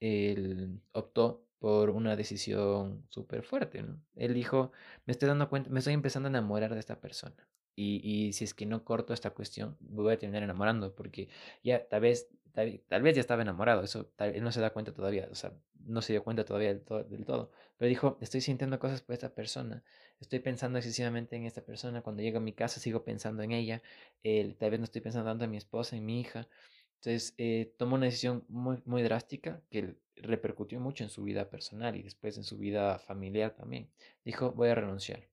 él 0.00 0.80
optó 0.92 1.47
por 1.58 1.90
una 1.90 2.16
decisión 2.16 3.04
súper 3.08 3.42
fuerte, 3.42 3.82
¿no? 3.82 4.00
Él 4.14 4.34
dijo, 4.34 4.72
me 5.06 5.12
estoy 5.12 5.28
dando 5.28 5.48
cuenta, 5.48 5.70
me 5.70 5.80
estoy 5.80 5.94
empezando 5.94 6.28
a 6.28 6.30
enamorar 6.30 6.72
de 6.72 6.80
esta 6.80 7.00
persona. 7.00 7.48
Y, 7.74 8.00
y 8.02 8.32
si 8.32 8.44
es 8.44 8.54
que 8.54 8.66
no 8.66 8.84
corto 8.84 9.14
esta 9.14 9.30
cuestión, 9.30 9.76
voy 9.80 10.12
a 10.12 10.18
terminar 10.18 10.42
enamorando, 10.42 10.94
porque 10.94 11.28
ya 11.62 11.86
tal 11.88 12.00
vez, 12.02 12.28
tal, 12.52 13.02
vez 13.02 13.14
ya 13.14 13.20
estaba 13.20 13.42
enamorado, 13.42 13.82
eso 13.82 14.06
tal, 14.16 14.34
él 14.34 14.42
no 14.42 14.52
se 14.52 14.60
da 14.60 14.70
cuenta 14.70 14.92
todavía, 14.92 15.28
o 15.30 15.34
sea, 15.34 15.52
no 15.84 16.02
se 16.02 16.12
dio 16.12 16.24
cuenta 16.24 16.44
todavía 16.44 16.74
del, 16.74 16.82
todo. 17.24 17.50
Pero 17.76 17.88
dijo, 17.88 18.18
estoy 18.20 18.40
sintiendo 18.40 18.78
cosas 18.78 19.02
por 19.02 19.14
esta 19.14 19.34
persona, 19.34 19.84
estoy 20.20 20.40
pensando 20.40 20.78
excesivamente 20.78 21.36
en 21.36 21.44
esta 21.44 21.64
persona, 21.64 22.02
cuando 22.02 22.22
llego 22.22 22.38
a 22.38 22.40
mi 22.40 22.52
casa 22.52 22.80
sigo 22.80 23.04
pensando 23.04 23.42
en 23.42 23.52
ella, 23.52 23.82
él, 24.22 24.56
tal 24.56 24.70
vez 24.70 24.80
no 24.80 24.84
estoy 24.84 25.00
pensando 25.00 25.30
tanto 25.30 25.44
en 25.44 25.50
mi 25.50 25.56
esposa, 25.56 25.96
en 25.96 26.04
mi 26.04 26.20
hija. 26.20 26.48
Entonces 26.96 27.34
eh, 27.38 27.74
tomó 27.78 27.94
una 27.94 28.06
decisión 28.06 28.44
muy, 28.48 28.82
muy 28.84 29.02
drástica 29.02 29.62
que 29.70 29.96
repercutió 30.22 30.80
mucho 30.80 31.04
en 31.04 31.10
su 31.10 31.22
vida 31.22 31.48
personal 31.50 31.96
y 31.96 32.02
después 32.02 32.36
en 32.36 32.44
su 32.44 32.58
vida 32.58 32.98
familiar 32.98 33.54
también. 33.54 33.90
Dijo, 34.24 34.52
voy 34.52 34.68
a 34.68 34.74
renunciar. 34.74 35.28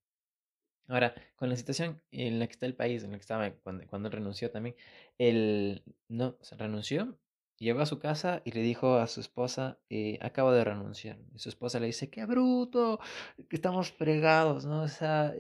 Ahora, 0.88 1.16
con 1.36 1.50
la 1.50 1.56
situación 1.56 2.02
en 2.12 2.40
la 2.40 2.48
que 2.48 2.54
está 2.54 2.66
el 2.66 2.76
país, 2.76 3.04
en 3.04 3.12
la 3.12 3.18
que 3.18 3.22
estaba 3.22 3.52
cuando, 3.64 3.88
cuando 3.88 4.10
renunció 4.10 4.52
también, 4.52 4.76
él 5.18 5.84
no, 6.08 6.38
renunció 6.58 7.18
Llegó 7.58 7.80
a 7.80 7.86
su 7.86 8.00
casa 8.00 8.42
y 8.44 8.52
le 8.52 8.62
dijo 8.62 8.98
a 8.98 9.08
su 9.08 9.22
esposa, 9.22 9.80
eh, 9.90 10.20
acabo 10.22 10.52
de 10.52 10.66
renunciar. 10.66 11.18
Y 11.34 11.40
su 11.40 11.48
esposa 11.48 11.80
le 11.80 11.86
dice, 11.86 12.10
qué 12.10 12.26
bruto, 12.26 13.00
que 13.50 13.56
estamos 13.56 13.94
fregados, 13.94 14.66
¿no? 14.66 14.82
O 14.82 14.88
sea, 14.90 15.34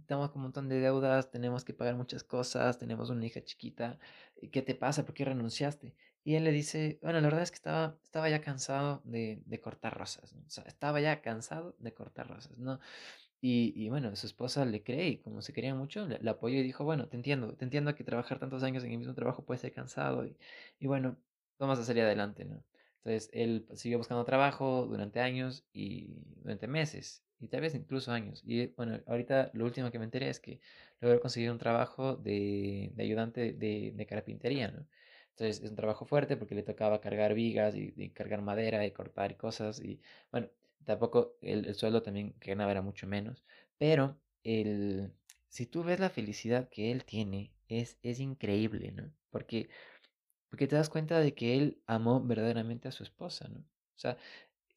estamos 0.00 0.30
con 0.30 0.38
un 0.38 0.44
montón 0.44 0.70
de 0.70 0.80
deudas, 0.80 1.30
tenemos 1.30 1.66
que 1.66 1.74
pagar 1.74 1.94
muchas 1.94 2.24
cosas, 2.24 2.78
tenemos 2.78 3.10
una 3.10 3.26
hija 3.26 3.44
chiquita, 3.44 3.98
¿qué 4.50 4.62
te 4.62 4.74
pasa? 4.74 5.04
¿Por 5.04 5.14
qué 5.14 5.26
renunciaste? 5.26 5.94
Y 6.24 6.34
él 6.34 6.44
le 6.44 6.52
dice, 6.52 6.98
bueno, 7.02 7.20
la 7.20 7.28
verdad 7.28 7.42
es 7.42 7.50
que 7.50 7.56
estaba, 7.56 7.96
estaba 8.02 8.28
ya 8.28 8.40
cansado 8.40 9.00
de, 9.04 9.42
de 9.46 9.60
cortar 9.60 9.96
rosas, 9.96 10.34
¿no? 10.34 10.44
O 10.46 10.50
sea, 10.50 10.64
estaba 10.64 11.00
ya 11.00 11.22
cansado 11.22 11.74
de 11.78 11.94
cortar 11.94 12.28
rosas, 12.28 12.58
¿no? 12.58 12.80
Y, 13.40 13.72
y, 13.76 13.88
bueno, 13.88 14.14
su 14.16 14.26
esposa 14.26 14.64
le 14.64 14.82
cree 14.82 15.08
y 15.08 15.18
como 15.18 15.42
se 15.42 15.52
quería 15.52 15.74
mucho, 15.74 16.06
le, 16.08 16.28
apoyó 16.28 16.58
y 16.58 16.62
dijo, 16.62 16.84
bueno, 16.84 17.08
te 17.08 17.16
entiendo, 17.16 17.54
te 17.56 17.64
entiendo 17.64 17.94
que 17.94 18.04
trabajar 18.04 18.40
tantos 18.40 18.62
años 18.64 18.82
en 18.84 18.92
el 18.92 18.98
mismo 18.98 19.14
trabajo 19.14 19.44
puede 19.44 19.60
ser 19.60 19.72
cansado. 19.72 20.26
Y, 20.26 20.36
y 20.80 20.86
bueno, 20.88 21.16
vamos 21.58 21.78
a 21.78 21.84
salir 21.84 22.02
adelante, 22.02 22.44
¿no? 22.44 22.64
Entonces 23.04 23.30
él 23.32 23.66
siguió 23.74 23.98
buscando 23.98 24.24
trabajo 24.24 24.86
durante 24.86 25.20
años 25.20 25.64
y 25.72 26.16
durante 26.42 26.66
meses 26.66 27.24
y 27.40 27.48
tal 27.48 27.60
vez 27.60 27.74
incluso 27.74 28.12
años. 28.12 28.42
Y 28.44 28.66
bueno, 28.68 29.00
ahorita 29.06 29.50
lo 29.54 29.64
último 29.64 29.90
que 29.90 29.98
me 29.98 30.04
enteré 30.04 30.28
es 30.28 30.40
que 30.40 30.60
logró 31.00 31.20
conseguir 31.20 31.50
un 31.50 31.58
trabajo 31.58 32.16
de, 32.16 32.90
de 32.94 33.02
ayudante 33.02 33.52
de, 33.52 33.92
de, 33.94 34.06
carpintería, 34.06 34.70
¿no? 34.70 34.86
Entonces 35.38 35.62
es 35.62 35.70
un 35.70 35.76
trabajo 35.76 36.04
fuerte 36.04 36.36
porque 36.36 36.56
le 36.56 36.64
tocaba 36.64 37.00
cargar 37.00 37.32
vigas 37.34 37.76
y, 37.76 38.10
cargar 38.10 38.42
madera 38.42 38.84
y 38.84 38.90
cortar 38.90 39.36
cosas 39.36 39.80
y 39.80 40.00
bueno, 40.32 40.48
tampoco 40.84 41.36
el, 41.42 41.66
el, 41.66 41.74
sueldo 41.76 42.02
también 42.02 42.32
que 42.40 42.50
ganaba 42.50 42.72
era 42.72 42.82
mucho 42.82 43.06
menos, 43.06 43.44
pero 43.78 44.18
el, 44.42 45.12
si 45.48 45.66
tú 45.66 45.84
ves 45.84 46.00
la 46.00 46.10
felicidad 46.10 46.68
que 46.68 46.90
él 46.90 47.04
tiene 47.04 47.52
es, 47.68 47.98
es 48.02 48.18
increíble, 48.18 48.90
¿no? 48.90 49.12
Porque 49.30 49.68
porque 50.50 50.66
te 50.66 50.76
das 50.76 50.88
cuenta 50.88 51.20
de 51.20 51.34
que 51.34 51.56
él 51.56 51.82
amó 51.86 52.20
verdaderamente 52.20 52.88
a 52.88 52.92
su 52.92 53.02
esposa, 53.02 53.48
¿no? 53.48 53.60
O 53.60 54.00
sea, 54.00 54.16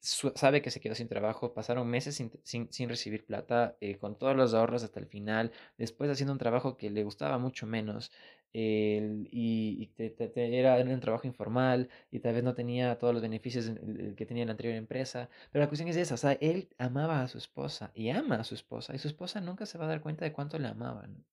sabe 0.02 0.62
que 0.62 0.70
se 0.70 0.80
quedó 0.80 0.94
sin 0.94 1.08
trabajo, 1.08 1.54
pasaron 1.54 1.88
meses 1.88 2.16
sin, 2.16 2.30
sin, 2.42 2.72
sin 2.72 2.88
recibir 2.88 3.24
plata, 3.24 3.76
eh, 3.80 3.96
con 3.98 4.18
todos 4.18 4.36
los 4.36 4.54
ahorros 4.54 4.82
hasta 4.84 5.00
el 5.00 5.06
final, 5.06 5.52
después 5.78 6.10
haciendo 6.10 6.32
un 6.32 6.38
trabajo 6.38 6.76
que 6.76 6.90
le 6.90 7.04
gustaba 7.04 7.38
mucho 7.38 7.66
menos, 7.66 8.10
y, 8.54 9.76
y 9.80 9.86
te, 9.96 10.14
era 10.58 10.76
un 10.76 11.00
trabajo 11.00 11.26
informal 11.26 11.88
y 12.10 12.20
tal 12.20 12.34
vez 12.34 12.44
no 12.44 12.54
tenía 12.54 12.98
todos 12.98 13.14
los 13.14 13.22
beneficios 13.22 13.70
que 14.16 14.26
tenía 14.26 14.42
en 14.42 14.48
la 14.48 14.52
anterior 14.52 14.74
empresa, 14.76 15.30
pero 15.50 15.62
la 15.64 15.68
cuestión 15.68 15.88
es 15.88 15.96
esa, 15.96 16.14
o 16.14 16.18
sea, 16.18 16.32
él 16.32 16.68
amaba 16.78 17.22
a 17.22 17.28
su 17.28 17.38
esposa 17.38 17.92
y 17.94 18.10
ama 18.10 18.36
a 18.36 18.44
su 18.44 18.54
esposa 18.54 18.94
y 18.94 18.98
su 18.98 19.08
esposa 19.08 19.40
nunca 19.40 19.66
se 19.66 19.78
va 19.78 19.86
a 19.86 19.88
dar 19.88 20.00
cuenta 20.02 20.24
de 20.24 20.32
cuánto 20.32 20.58
le 20.58 20.68
amaba, 20.68 21.06
¿no? 21.06 21.24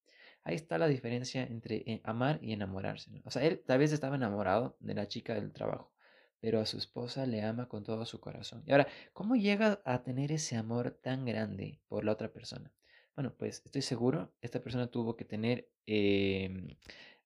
Ahí 0.44 0.56
está 0.56 0.78
la 0.78 0.88
diferencia 0.88 1.44
entre 1.44 1.78
eh, 1.86 2.02
amar 2.06 2.40
y 2.42 2.54
enamorarse. 2.54 3.22
O 3.26 3.32
sea, 3.32 3.44
él 3.46 3.62
tal 3.66 3.80
vez 3.80 3.92
estaba 3.92 4.16
enamorado 4.16 4.78
de 4.80 4.94
la 4.96 5.08
chica 5.08 5.34
del 5.36 5.52
trabajo, 5.52 5.92
pero 6.40 6.60
a 6.60 6.66
su 6.66 6.78
esposa 6.78 7.26
le 7.26 7.42
ama 7.44 7.68
con 7.68 7.84
todo 7.84 8.06
su 8.06 8.20
corazón. 8.20 8.64
Y 8.66 8.72
ahora, 8.72 8.88
¿cómo 9.14 9.36
llega 9.36 9.82
a 9.86 10.04
tener 10.04 10.32
ese 10.32 10.56
amor 10.56 10.92
tan 10.92 11.26
grande 11.26 11.80
por 11.88 12.06
la 12.06 12.14
otra 12.14 12.32
persona? 12.32 12.72
Bueno, 13.16 13.34
pues 13.38 13.62
estoy 13.66 13.82
seguro, 13.82 14.32
esta 14.42 14.62
persona 14.62 14.88
tuvo 14.88 15.18
que 15.18 15.26
tener 15.26 15.70
em, 15.86 16.78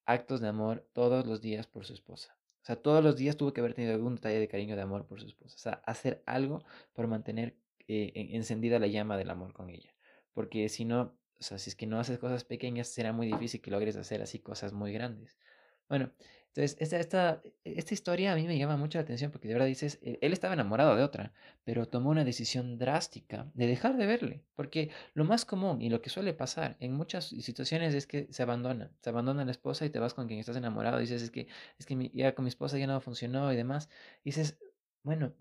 actos 0.06 0.40
de 0.40 0.48
amor 0.48 0.88
todos 0.92 1.26
los 1.26 1.40
días 1.40 1.66
por 1.66 1.86
su 1.86 1.92
esposa. 1.94 2.36
O 2.62 2.66
sea, 2.66 2.76
todos 2.76 3.04
los 3.04 3.16
días 3.16 3.36
tuvo 3.36 3.52
que 3.52 3.60
haber 3.60 3.74
tenido 3.74 3.94
algún 3.94 4.16
detalle 4.16 4.40
de 4.40 4.48
cariño, 4.48 4.74
de 4.74 4.82
amor 4.82 5.06
por 5.06 5.20
su 5.20 5.26
esposa. 5.26 5.54
O 5.54 5.58
sea, 5.58 5.72
hacer 5.86 6.22
algo 6.26 6.64
por 6.94 7.06
mantener 7.06 7.56
eh, 7.86 8.12
encendida 8.32 8.78
la 8.78 8.86
llama 8.86 9.16
del 9.18 9.30
amor 9.30 9.52
con 9.52 9.68
ella. 9.70 9.94
Porque 10.32 10.68
si 10.68 10.84
no, 10.84 11.16
o 11.38 11.42
sea, 11.42 11.58
si 11.58 11.70
es 11.70 11.76
que 11.76 11.86
no 11.86 12.00
haces 12.00 12.18
cosas 12.18 12.44
pequeñas, 12.44 12.88
será 12.88 13.12
muy 13.12 13.26
difícil 13.26 13.60
que 13.60 13.70
logres 13.70 13.96
hacer 13.96 14.22
así 14.22 14.38
cosas 14.38 14.72
muy 14.72 14.92
grandes. 14.92 15.38
Bueno, 15.88 16.12
entonces 16.48 16.76
esta, 16.80 16.98
esta, 17.00 17.42
esta 17.64 17.94
historia 17.94 18.32
a 18.32 18.36
mí 18.36 18.46
me 18.46 18.56
llama 18.56 18.76
mucho 18.76 18.98
la 18.98 19.02
atención 19.02 19.32
porque 19.32 19.48
de 19.48 19.54
verdad 19.54 19.66
dices, 19.66 19.98
e, 20.02 20.18
él 20.22 20.32
estaba 20.32 20.54
enamorado 20.54 20.94
de 20.94 21.02
otra, 21.02 21.32
pero 21.64 21.86
tomó 21.88 22.10
una 22.10 22.24
decisión 22.24 22.78
drástica 22.78 23.50
de 23.54 23.66
dejar 23.66 23.96
de 23.96 24.06
verle, 24.06 24.44
porque 24.54 24.90
lo 25.14 25.24
más 25.24 25.44
común 25.44 25.82
y 25.82 25.90
lo 25.90 26.00
que 26.00 26.10
suele 26.10 26.32
pasar 26.32 26.76
en 26.80 26.92
muchas 26.92 27.26
situaciones 27.26 27.92
es 27.94 28.06
que 28.06 28.28
se 28.30 28.42
abandona, 28.44 28.92
se 29.00 29.10
abandona 29.10 29.44
la 29.44 29.50
esposa 29.50 29.84
y 29.84 29.90
te 29.90 29.98
vas 29.98 30.14
con 30.14 30.28
quien 30.28 30.38
estás 30.38 30.56
enamorado, 30.56 30.98
dices, 30.98 31.22
es 31.22 31.30
que, 31.30 31.48
es 31.78 31.86
que 31.86 32.10
ya 32.14 32.34
con 32.34 32.44
mi 32.44 32.48
esposa 32.50 32.78
ya 32.78 32.86
no 32.86 33.00
funcionó 33.00 33.52
y 33.52 33.56
demás, 33.56 33.88
dices, 34.24 34.58
bueno, 35.02 35.34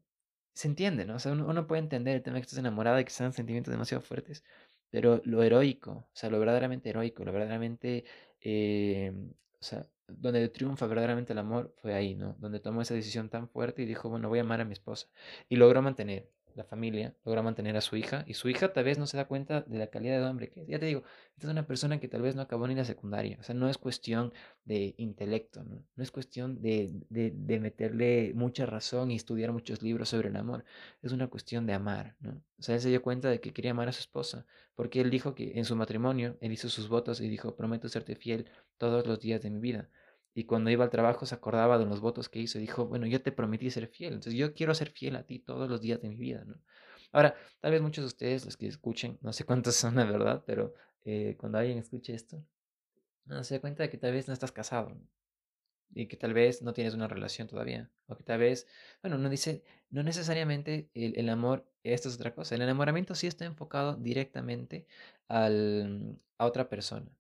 se 0.54 0.68
entiende, 0.68 1.06
¿no? 1.06 1.16
O 1.16 1.20
sea, 1.20 1.32
uno, 1.34 1.68
puede 1.68 1.82
entender 1.82 2.16
el 2.16 2.24
tema 2.24 2.36
de 2.36 2.42
que 2.42 2.46
estás 2.46 2.60
enamorado 2.60 3.00
y 3.00 3.06
que 3.06 3.12
sean 3.12 3.34
sentimientos 3.34 3.72
demasiado 3.72 4.02
fuertes, 4.02 4.44
pero 4.90 5.22
lo 5.26 5.44
heroico, 5.44 5.92
o 5.92 6.10
sea, 6.14 6.30
lo 6.30 6.40
verdaderamente 6.40 6.90
heroico, 6.90 7.24
lo 7.26 7.32
verdaderamente, 7.32 8.06
eh, 8.42 9.12
o 9.60 9.64
sea, 9.64 9.88
donde 10.20 10.48
triunfa 10.50 10.88
verdaderamente 10.88 11.34
el 11.34 11.40
amor 11.40 11.74
fue 11.82 11.94
ahí, 11.94 12.16
¿no? 12.16 12.36
Donde 12.40 12.60
tomó 12.60 12.82
esa 12.82 12.94
decisión 12.94 13.30
tan 13.30 13.48
fuerte 13.50 13.82
y 13.84 13.86
dijo, 13.86 14.10
bueno, 14.10 14.30
voy 14.30 14.40
a 14.40 14.42
amar 14.44 14.62
a 14.62 14.66
mi 14.66 14.74
esposa. 14.74 15.08
Y 15.50 15.56
logró 15.58 15.82
mantener. 15.82 16.30
la 16.56 16.64
familia, 16.64 17.16
logra 17.26 17.42
mantener 17.42 17.76
a 17.78 17.82
su 17.82 17.96
hija 17.96 18.24
y 18.28 18.36
su 18.36 18.48
hija 18.50 18.74
tal 18.74 18.84
vez 18.84 19.00
no 19.00 19.08
se 19.08 19.18
da 19.18 19.26
cuenta 19.26 19.62
de 19.62 19.78
la 19.80 19.88
calidad 19.88 20.20
de 20.20 20.26
hombre 20.28 20.50
que 20.50 20.62
es. 20.62 20.68
Ya 20.68 20.80
te 20.80 20.86
digo, 20.86 21.04
esta 21.36 21.48
es 21.48 21.52
una 21.52 21.66
persona 21.66 22.00
que 22.00 22.08
tal 22.08 22.22
vez 22.22 22.36
no 22.36 22.42
acabó 22.44 22.68
ni 22.68 22.76
la 22.76 22.86
secundaria, 22.86 23.38
o 23.40 23.44
sea, 23.44 23.56
no 23.56 23.70
es 23.70 23.78
cuestión 23.78 24.34
de 24.66 24.94
intelecto, 24.98 25.64
no, 25.64 25.84
no 25.96 26.04
es 26.04 26.12
cuestión 26.12 26.62
de, 26.62 26.92
de, 27.10 27.32
de, 27.32 27.60
meterle 27.60 28.34
mucha 28.36 28.66
razón 28.66 29.12
y 29.12 29.16
estudiar 29.16 29.52
muchos 29.52 29.82
libros 29.82 30.10
sobre 30.10 30.30
el 30.30 30.36
amor, 30.36 30.64
es 31.02 31.12
una 31.12 31.28
cuestión 31.28 31.66
de 31.66 31.74
amar, 31.74 32.16
¿no? 32.20 32.42
O 32.60 32.62
sea, 32.64 32.76
él 32.76 32.82
se 32.82 32.90
dio 32.90 33.02
cuenta 33.02 33.30
de 33.30 33.40
que 33.42 33.52
quería 33.52 33.72
amar 33.72 33.88
a 33.90 33.92
su 33.92 34.02
esposa, 34.02 34.46
porque 34.76 35.02
él 35.02 35.10
dijo 35.10 35.34
que 35.36 35.54
en 35.58 35.66
su 35.66 35.76
matrimonio, 35.76 36.38
él 36.40 36.52
hizo 36.52 36.70
sus 36.70 36.88
votos 36.88 37.20
y 37.20 37.28
dijo, 37.28 37.56
prometo 37.56 37.90
serte 37.90 38.16
fiel 38.16 38.48
todos 38.78 39.06
los 39.08 39.20
días 39.20 39.42
de 39.42 39.50
mi 39.50 39.60
vida. 39.60 39.90
Y 40.36 40.46
cuando 40.46 40.72
iba 40.72 40.84
al 40.84 40.90
trabajo 40.90 41.26
se 41.26 41.36
acordaba 41.36 41.78
de 41.78 41.86
los 41.86 42.02
votos 42.02 42.30
que 42.30 42.40
hizo 42.40 42.58
y 42.58 42.62
dijo, 42.62 42.88
bueno, 42.88 43.06
yo 43.06 43.22
te 43.22 43.32
prometí 43.32 43.70
ser 43.70 43.88
fiel, 43.88 44.14
entonces 44.14 44.34
yo 44.34 44.54
quiero 44.54 44.74
ser 44.74 44.90
fiel 44.90 45.16
a 45.16 45.24
ti 45.24 45.40
todos 45.40 45.70
los 45.70 45.82
días 45.82 46.02
de 46.02 46.10
mi 46.10 46.16
vida, 46.16 46.44
¿no? 46.46 46.56
Ahora, 47.12 47.36
tal 47.62 47.72
vez 47.72 47.82
muchos 47.82 48.04
de 48.04 48.08
ustedes, 48.08 48.46
los 48.46 48.58
que 48.58 48.68
escuchen, 48.68 49.20
no 49.22 49.34
sé 49.34 49.46
cuántos 49.46 49.76
son 49.76 49.96
la 49.96 50.06
verdad, 50.06 50.44
pero 50.46 50.74
eh, 51.06 51.36
cuando 51.38 51.60
alguien 51.60 51.78
escuche 51.78 52.14
esto, 52.14 52.44
no, 53.26 53.44
se 53.44 53.56
da 53.56 53.62
cuenta 53.62 53.84
de 53.84 53.90
que 53.90 53.98
tal 53.98 54.14
vez 54.14 54.28
no 54.28 54.34
estás 54.34 54.52
casado 54.52 54.98
y 55.96 56.08
que 56.08 56.18
tal 56.18 56.34
vez 56.34 56.62
no 56.64 56.74
tienes 56.74 56.96
una 56.96 57.08
relación 57.08 57.48
todavía, 57.48 57.92
o 58.08 58.16
que 58.18 58.24
tal 58.24 58.40
vez, 58.40 58.68
bueno, 59.04 59.18
no 59.20 59.30
dice, 59.30 59.64
no 59.92 60.04
necesariamente 60.04 60.90
el, 60.96 61.18
el 61.18 61.30
amor, 61.30 61.70
esto 61.84 62.10
es 62.10 62.16
otra 62.16 62.34
cosa, 62.34 62.56
el 62.56 62.64
enamoramiento 62.64 63.16
sí 63.16 63.28
está 63.28 63.46
enfocado 63.46 63.96
directamente 63.96 64.88
al, 65.28 66.20
a 66.38 66.46
otra 66.48 66.68
persona. 66.70 67.12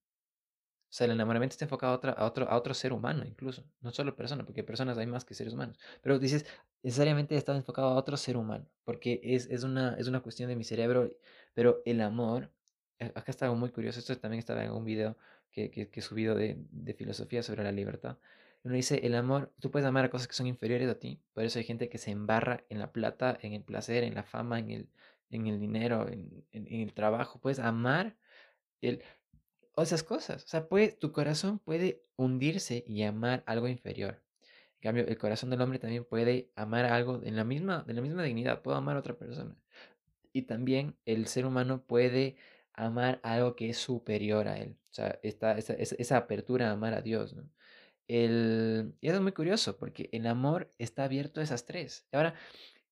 O 0.93 0.95
sea, 0.95 1.05
el 1.05 1.11
enamoramiento 1.13 1.53
está 1.53 1.65
enfocado 1.65 1.93
a, 1.93 1.95
otra, 1.95 2.11
a, 2.11 2.25
otro, 2.25 2.47
a 2.47 2.55
otro 2.55 2.75
ser 2.75 2.93
humano, 2.93 3.25
incluso. 3.25 3.65
No 3.81 3.89
solo 3.89 4.15
persona, 4.15 4.45
porque 4.45 4.63
personas 4.63 4.95
hay 4.99 5.07
más 5.07 5.25
que 5.25 5.33
seres 5.33 5.55
humanos. 5.55 5.79
Pero 6.03 6.19
dices, 6.19 6.45
necesariamente 6.83 7.35
está 7.35 7.55
enfocado 7.55 7.87
a 7.87 7.95
otro 7.95 8.15
ser 8.15 8.37
humano, 8.37 8.67
porque 8.83 9.19
es, 9.23 9.47
es, 9.49 9.63
una, 9.63 9.95
es 9.97 10.07
una 10.07 10.19
cuestión 10.19 10.49
de 10.49 10.55
mi 10.55 10.63
cerebro. 10.63 11.09
Pero 11.55 11.81
el 11.85 11.99
amor, 11.99 12.51
acá 12.99 13.31
está 13.31 13.45
algo 13.45 13.57
muy 13.57 13.71
curioso. 13.71 13.97
Esto 13.97 14.15
también 14.19 14.37
estaba 14.37 14.63
en 14.63 14.69
un 14.69 14.85
video 14.85 15.17
que, 15.49 15.71
que, 15.71 15.89
que 15.89 15.99
he 15.99 16.03
subido 16.03 16.35
de, 16.35 16.57
de 16.69 16.93
filosofía 16.93 17.41
sobre 17.41 17.63
la 17.63 17.71
libertad. 17.71 18.19
Uno 18.63 18.75
dice, 18.75 18.99
el 19.03 19.15
amor, 19.15 19.51
tú 19.59 19.71
puedes 19.71 19.87
amar 19.87 20.05
a 20.05 20.09
cosas 20.11 20.27
que 20.27 20.35
son 20.35 20.45
inferiores 20.45 20.87
a 20.91 20.99
ti. 20.99 21.19
Por 21.33 21.43
eso 21.43 21.57
hay 21.57 21.65
gente 21.65 21.89
que 21.89 21.97
se 21.97 22.11
embarra 22.11 22.65
en 22.69 22.77
la 22.77 22.91
plata, 22.91 23.35
en 23.41 23.53
el 23.53 23.63
placer, 23.63 24.03
en 24.03 24.13
la 24.13 24.21
fama, 24.21 24.59
en 24.59 24.69
el, 24.69 24.89
en 25.31 25.47
el 25.47 25.59
dinero, 25.59 26.07
en, 26.07 26.45
en, 26.51 26.67
en 26.67 26.81
el 26.81 26.93
trabajo. 26.93 27.39
Puedes 27.39 27.57
amar 27.57 28.15
el, 28.79 29.01
o 29.75 29.81
esas 29.81 30.03
cosas. 30.03 30.43
O 30.43 30.47
sea, 30.47 30.67
puede, 30.67 30.91
tu 30.91 31.11
corazón 31.11 31.59
puede 31.59 32.03
hundirse 32.15 32.83
y 32.87 33.03
amar 33.03 33.43
algo 33.45 33.67
inferior. 33.67 34.21
En 34.81 34.89
cambio, 34.89 35.07
el 35.07 35.17
corazón 35.17 35.49
del 35.49 35.61
hombre 35.61 35.79
también 35.79 36.05
puede 36.05 36.51
amar 36.55 36.85
algo 36.85 37.21
en 37.23 37.35
la 37.35 37.43
misma, 37.43 37.83
de 37.87 37.93
la 37.93 38.01
misma 38.01 38.23
dignidad. 38.23 38.61
Puedo 38.61 38.77
amar 38.77 38.97
a 38.97 38.99
otra 38.99 39.17
persona. 39.17 39.55
Y 40.33 40.43
también 40.43 40.97
el 41.05 41.27
ser 41.27 41.45
humano 41.45 41.83
puede 41.85 42.35
amar 42.73 43.19
algo 43.23 43.55
que 43.55 43.69
es 43.69 43.77
superior 43.77 44.47
a 44.47 44.57
él. 44.57 44.77
O 44.89 44.93
sea, 44.93 45.19
esta, 45.23 45.57
esa, 45.57 45.73
esa, 45.73 46.17
apertura 46.17 46.69
a 46.69 46.73
amar 46.73 46.93
a 46.93 47.01
Dios. 47.01 47.33
¿no? 47.33 47.49
El, 48.07 48.95
y 48.99 49.07
eso 49.07 49.17
es 49.17 49.21
muy 49.21 49.31
curioso 49.31 49.77
porque 49.77 50.09
el 50.11 50.27
amor 50.27 50.73
está 50.79 51.05
abierto 51.05 51.39
a 51.39 51.43
esas 51.43 51.65
tres. 51.65 52.07
Ahora, 52.11 52.35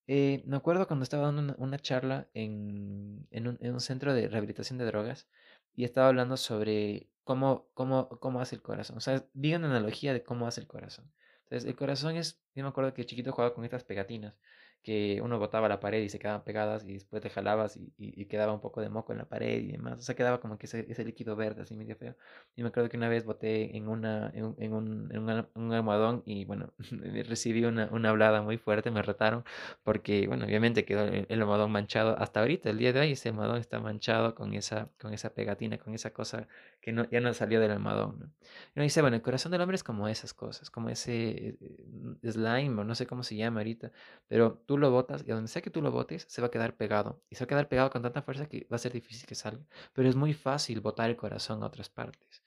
eh, 0.07 0.43
me 0.45 0.57
acuerdo 0.57 0.87
cuando 0.87 1.03
estaba 1.03 1.31
dando 1.31 1.55
una, 1.57 1.79
charla 1.79 2.29
en, 2.33 3.27
en 3.31 3.73
un 3.73 3.81
centro 3.81 4.13
de 4.13 4.27
rehabilitación 4.27 4.77
de 4.77 4.85
drogas 4.85 5.27
y 5.75 5.83
estaba 5.83 6.07
hablando 6.07 6.37
sobre 6.37 7.09
cómo, 7.23 7.67
cómo, 7.73 8.09
cómo 8.19 8.41
hace 8.41 8.55
el 8.55 8.61
corazón. 8.61 8.97
O 8.97 9.01
sea, 9.01 9.25
vi 9.33 9.53
una 9.53 9.67
analogía 9.67 10.13
de 10.13 10.23
cómo 10.23 10.47
hace 10.47 10.61
el 10.61 10.67
corazón. 10.67 11.11
Entonces, 11.43 11.67
el 11.69 11.75
corazón 11.75 12.15
es, 12.15 12.41
yo 12.55 12.63
me 12.63 12.69
acuerdo 12.69 12.93
que 12.93 13.05
chiquito 13.05 13.31
jugaba 13.31 13.53
con 13.53 13.65
estas 13.65 13.83
pegatinas 13.83 14.35
que 14.83 15.21
uno 15.23 15.37
botaba 15.37 15.69
la 15.69 15.79
pared 15.79 16.01
y 16.01 16.09
se 16.09 16.17
quedaban 16.17 16.43
pegadas 16.43 16.83
y 16.85 16.93
después 16.93 17.21
te 17.21 17.29
jalabas 17.29 17.77
y, 17.77 17.93
y, 17.97 18.19
y, 18.21 18.25
quedaba 18.25 18.51
un 18.51 18.61
poco 18.61 18.81
de 18.81 18.89
moco 18.89 19.11
en 19.11 19.19
la 19.19 19.25
pared 19.25 19.59
y 19.59 19.71
demás. 19.73 19.99
O 19.99 20.01
sea, 20.01 20.15
quedaba 20.15 20.39
como 20.39 20.57
que 20.57 20.65
ese, 20.65 20.85
ese 20.89 21.05
líquido 21.05 21.35
verde 21.35 21.61
así 21.61 21.75
medio 21.75 21.95
feo. 21.95 22.15
Y 22.55 22.63
me 22.63 22.69
acuerdo 22.69 22.89
que 22.89 22.97
una 22.97 23.07
vez 23.07 23.23
boté 23.23 23.77
en, 23.77 23.87
una, 23.87 24.31
en, 24.33 24.55
en, 24.57 24.73
un, 24.73 25.11
en 25.11 25.29
un, 25.29 25.47
un, 25.53 25.73
almohadón 25.73 26.23
y 26.25 26.45
bueno, 26.45 26.73
recibí 27.27 27.63
una, 27.63 27.89
una 27.91 28.09
hablada 28.09 28.41
muy 28.41 28.57
fuerte, 28.57 28.89
me 28.89 29.01
retaron 29.03 29.43
porque, 29.83 30.27
bueno, 30.27 30.45
obviamente 30.45 30.83
quedó 30.83 31.03
el, 31.03 31.25
el, 31.29 31.41
almohadón 31.41 31.71
manchado. 31.71 32.17
Hasta 32.17 32.39
ahorita, 32.39 32.69
el 32.71 32.77
día 32.79 32.91
de 32.91 33.01
hoy, 33.01 33.11
ese 33.11 33.29
almohadón 33.29 33.57
está 33.57 33.79
manchado 33.79 34.33
con 34.33 34.53
esa, 34.55 34.89
con 34.99 35.13
esa 35.13 35.33
pegatina, 35.33 35.77
con 35.77 35.93
esa 35.93 36.11
cosa 36.11 36.47
que 36.81 36.91
no, 36.91 37.07
ya 37.09 37.21
no 37.21 37.33
salió 37.33 37.59
del 37.59 37.71
almohadón. 37.71 38.19
¿no? 38.19 38.25
Y 38.25 38.79
uno 38.79 38.83
dice, 38.83 39.01
bueno, 39.01 39.15
el 39.15 39.21
corazón 39.21 39.51
del 39.51 39.61
hombre 39.61 39.75
es 39.75 39.83
como 39.83 40.07
esas 40.07 40.33
cosas, 40.33 40.71
como 40.71 40.89
ese 40.89 41.57
slime 42.23 42.81
o 42.81 42.83
no 42.83 42.95
sé 42.95 43.05
cómo 43.05 43.23
se 43.23 43.35
llama 43.35 43.59
ahorita, 43.59 43.91
pero 44.27 44.63
tú 44.71 44.77
lo 44.77 44.89
botas 44.89 45.25
y 45.27 45.31
a 45.31 45.35
donde 45.35 45.49
sea 45.49 45.61
que 45.61 45.69
tú 45.69 45.81
lo 45.81 45.91
botes, 45.91 46.25
se 46.29 46.39
va 46.39 46.47
a 46.47 46.49
quedar 46.49 46.77
pegado. 46.77 47.21
Y 47.29 47.35
se 47.35 47.43
va 47.43 47.43
a 47.43 47.47
quedar 47.49 47.67
pegado 47.67 47.89
con 47.89 48.01
tanta 48.03 48.21
fuerza 48.21 48.47
que 48.47 48.65
va 48.71 48.77
a 48.77 48.79
ser 48.79 48.93
difícil 48.93 49.27
que 49.27 49.35
salga. 49.35 49.65
Pero 49.91 50.07
es 50.07 50.15
muy 50.15 50.33
fácil 50.33 50.79
botar 50.79 51.09
el 51.09 51.17
corazón 51.17 51.61
a 51.61 51.65
otras 51.65 51.89
partes. 51.89 52.41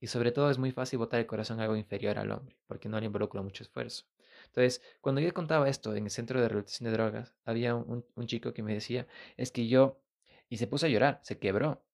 Y 0.00 0.08
sobre 0.08 0.32
todo 0.32 0.50
es 0.50 0.58
muy 0.58 0.72
fácil 0.72 0.98
botar 0.98 1.20
el 1.20 1.26
corazón 1.26 1.60
a 1.60 1.62
algo 1.62 1.76
inferior 1.76 2.18
al 2.18 2.32
hombre, 2.32 2.56
porque 2.66 2.88
no 2.88 2.98
le 2.98 3.06
involucra 3.06 3.42
mucho 3.42 3.62
esfuerzo. 3.62 4.06
Entonces, 4.46 4.82
cuando 5.00 5.20
yo 5.20 5.32
contaba 5.32 5.68
esto 5.68 5.94
en 5.94 6.02
el 6.06 6.10
centro 6.10 6.40
de 6.40 6.48
rehabilitación 6.48 6.90
de 6.90 6.96
drogas, 6.96 7.36
había 7.44 7.76
un, 7.76 8.04
un 8.16 8.26
chico 8.26 8.52
que 8.52 8.64
me 8.64 8.74
decía, 8.74 9.06
es 9.36 9.52
que 9.52 9.68
yo, 9.68 10.00
y 10.48 10.56
se 10.56 10.66
puso 10.66 10.86
a 10.86 10.88
llorar, 10.88 11.20
se 11.22 11.38
quebró, 11.38 11.84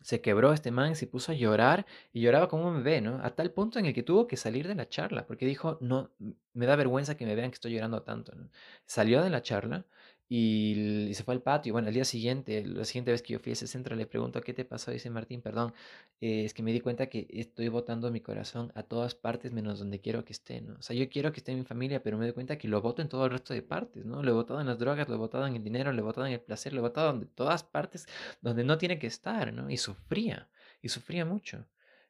se 0.00 0.20
quebró 0.20 0.52
este 0.52 0.70
man, 0.70 0.96
se 0.96 1.06
puso 1.06 1.32
a 1.32 1.34
llorar 1.34 1.86
y 2.12 2.20
lloraba 2.20 2.48
como 2.48 2.68
un 2.68 2.82
bebé, 2.82 3.00
¿no? 3.00 3.20
A 3.22 3.30
tal 3.34 3.50
punto 3.52 3.78
en 3.78 3.86
el 3.86 3.94
que 3.94 4.02
tuvo 4.02 4.26
que 4.26 4.36
salir 4.36 4.68
de 4.68 4.74
la 4.74 4.88
charla, 4.88 5.26
porque 5.26 5.46
dijo, 5.46 5.78
no, 5.80 6.10
me 6.54 6.66
da 6.66 6.76
vergüenza 6.76 7.16
que 7.16 7.26
me 7.26 7.34
vean 7.34 7.50
que 7.50 7.56
estoy 7.56 7.72
llorando 7.72 8.02
tanto. 8.02 8.32
Salió 8.86 9.22
de 9.22 9.30
la 9.30 9.42
charla 9.42 9.84
y, 10.28 11.08
y, 11.08 11.14
se 11.14 11.24
fue 11.24 11.34
al 11.34 11.42
patio. 11.42 11.72
Bueno, 11.72 11.88
el 11.88 11.94
día 11.94 12.04
siguiente, 12.04 12.64
la 12.64 12.84
siguiente 12.84 13.10
vez 13.10 13.22
que 13.22 13.32
yo 13.32 13.38
fui 13.40 13.50
a 13.50 13.52
ese 13.54 13.66
centro, 13.66 13.96
le 13.96 14.06
pregunto, 14.06 14.40
¿qué 14.42 14.52
te 14.52 14.64
pasó? 14.64 14.90
Dice 14.90 15.10
Martín, 15.10 15.40
perdón, 15.40 15.72
eh, 16.20 16.44
es 16.44 16.54
que 16.54 16.62
me 16.62 16.72
di 16.72 16.80
cuenta 16.80 17.06
que 17.08 17.26
estoy 17.30 17.68
botando 17.68 18.10
mi 18.10 18.20
corazón 18.20 18.72
a 18.74 18.82
todas 18.82 19.14
partes 19.14 19.52
menos 19.52 19.78
donde 19.78 20.00
quiero 20.00 20.24
que 20.24 20.32
esté, 20.32 20.60
¿no? 20.60 20.74
O 20.78 20.82
sea, 20.82 20.94
yo 20.96 21.08
quiero 21.08 21.32
que 21.32 21.40
esté 21.40 21.52
en 21.52 21.58
mi 21.58 21.64
familia, 21.64 22.02
pero 22.02 22.18
me 22.18 22.24
doy 22.24 22.34
cuenta 22.34 22.58
que 22.58 22.68
lo 22.68 22.80
voto 22.82 23.02
en 23.02 23.08
todo 23.08 23.24
el 23.24 23.30
resto 23.30 23.54
de 23.54 23.62
partes, 23.62 24.04
¿no? 24.04 24.22
Lo 24.22 24.30
he 24.30 24.34
botado 24.34 24.60
en 24.60 24.66
las 24.66 24.78
drogas, 24.78 25.08
lo 25.08 25.14
he 25.14 25.18
botado 25.18 25.46
en 25.46 25.56
el 25.56 25.64
dinero, 25.64 25.92
lo 25.92 25.98
he 26.00 26.02
botado 26.02 26.26
en 26.26 26.34
el 26.34 26.40
placer, 26.40 26.72
lo 26.72 26.80
he 26.80 26.82
botado 26.82 27.10
en 27.10 27.26
todas 27.28 27.64
partes 27.64 28.06
donde 28.42 28.64
no 28.64 28.78
tiene 28.78 28.98
que 28.98 29.06
estar, 29.06 29.52
¿no? 29.52 29.70
Y 29.70 29.76
sufría, 29.76 30.48
y 30.82 30.88
sufría 30.88 31.24
mucho. 31.24 31.66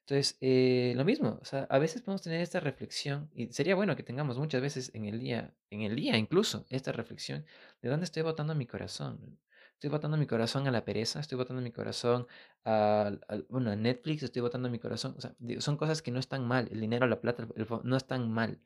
Entonces, 0.08 0.38
eh, 0.40 0.94
lo 0.96 1.04
mismo, 1.04 1.38
o 1.42 1.44
sea, 1.44 1.66
a 1.68 1.78
veces 1.78 2.00
podemos 2.00 2.22
tener 2.22 2.40
esta 2.40 2.60
reflexión 2.60 3.28
y 3.34 3.52
sería 3.52 3.74
bueno 3.74 3.94
que 3.94 4.02
tengamos 4.02 4.38
muchas 4.38 4.62
veces 4.62 4.90
en 4.94 5.04
el 5.04 5.20
día, 5.20 5.52
en 5.68 5.82
el 5.82 5.94
día 5.96 6.16
incluso, 6.16 6.64
esta 6.70 6.92
reflexión 6.92 7.44
de 7.82 7.90
dónde 7.90 8.04
estoy 8.04 8.22
botando 8.22 8.54
mi 8.54 8.64
corazón. 8.66 9.38
Estoy 9.74 9.90
botando 9.90 10.16
mi 10.16 10.26
corazón 10.26 10.66
a 10.66 10.70
la 10.70 10.82
pereza, 10.82 11.20
estoy 11.20 11.36
botando 11.36 11.62
mi 11.62 11.72
corazón 11.72 12.26
a, 12.64 13.12
bueno, 13.50 13.76
Netflix, 13.76 14.22
estoy 14.22 14.40
botando 14.40 14.70
mi 14.70 14.78
corazón, 14.78 15.14
o 15.18 15.20
sea, 15.20 15.34
son 15.58 15.76
cosas 15.76 16.00
que 16.00 16.10
no 16.10 16.18
están 16.20 16.48
mal, 16.48 16.68
el 16.72 16.80
dinero, 16.80 17.06
la 17.06 17.20
plata, 17.20 17.46
el, 17.54 17.66
no 17.84 17.96
están 17.96 18.32
mal. 18.32 18.60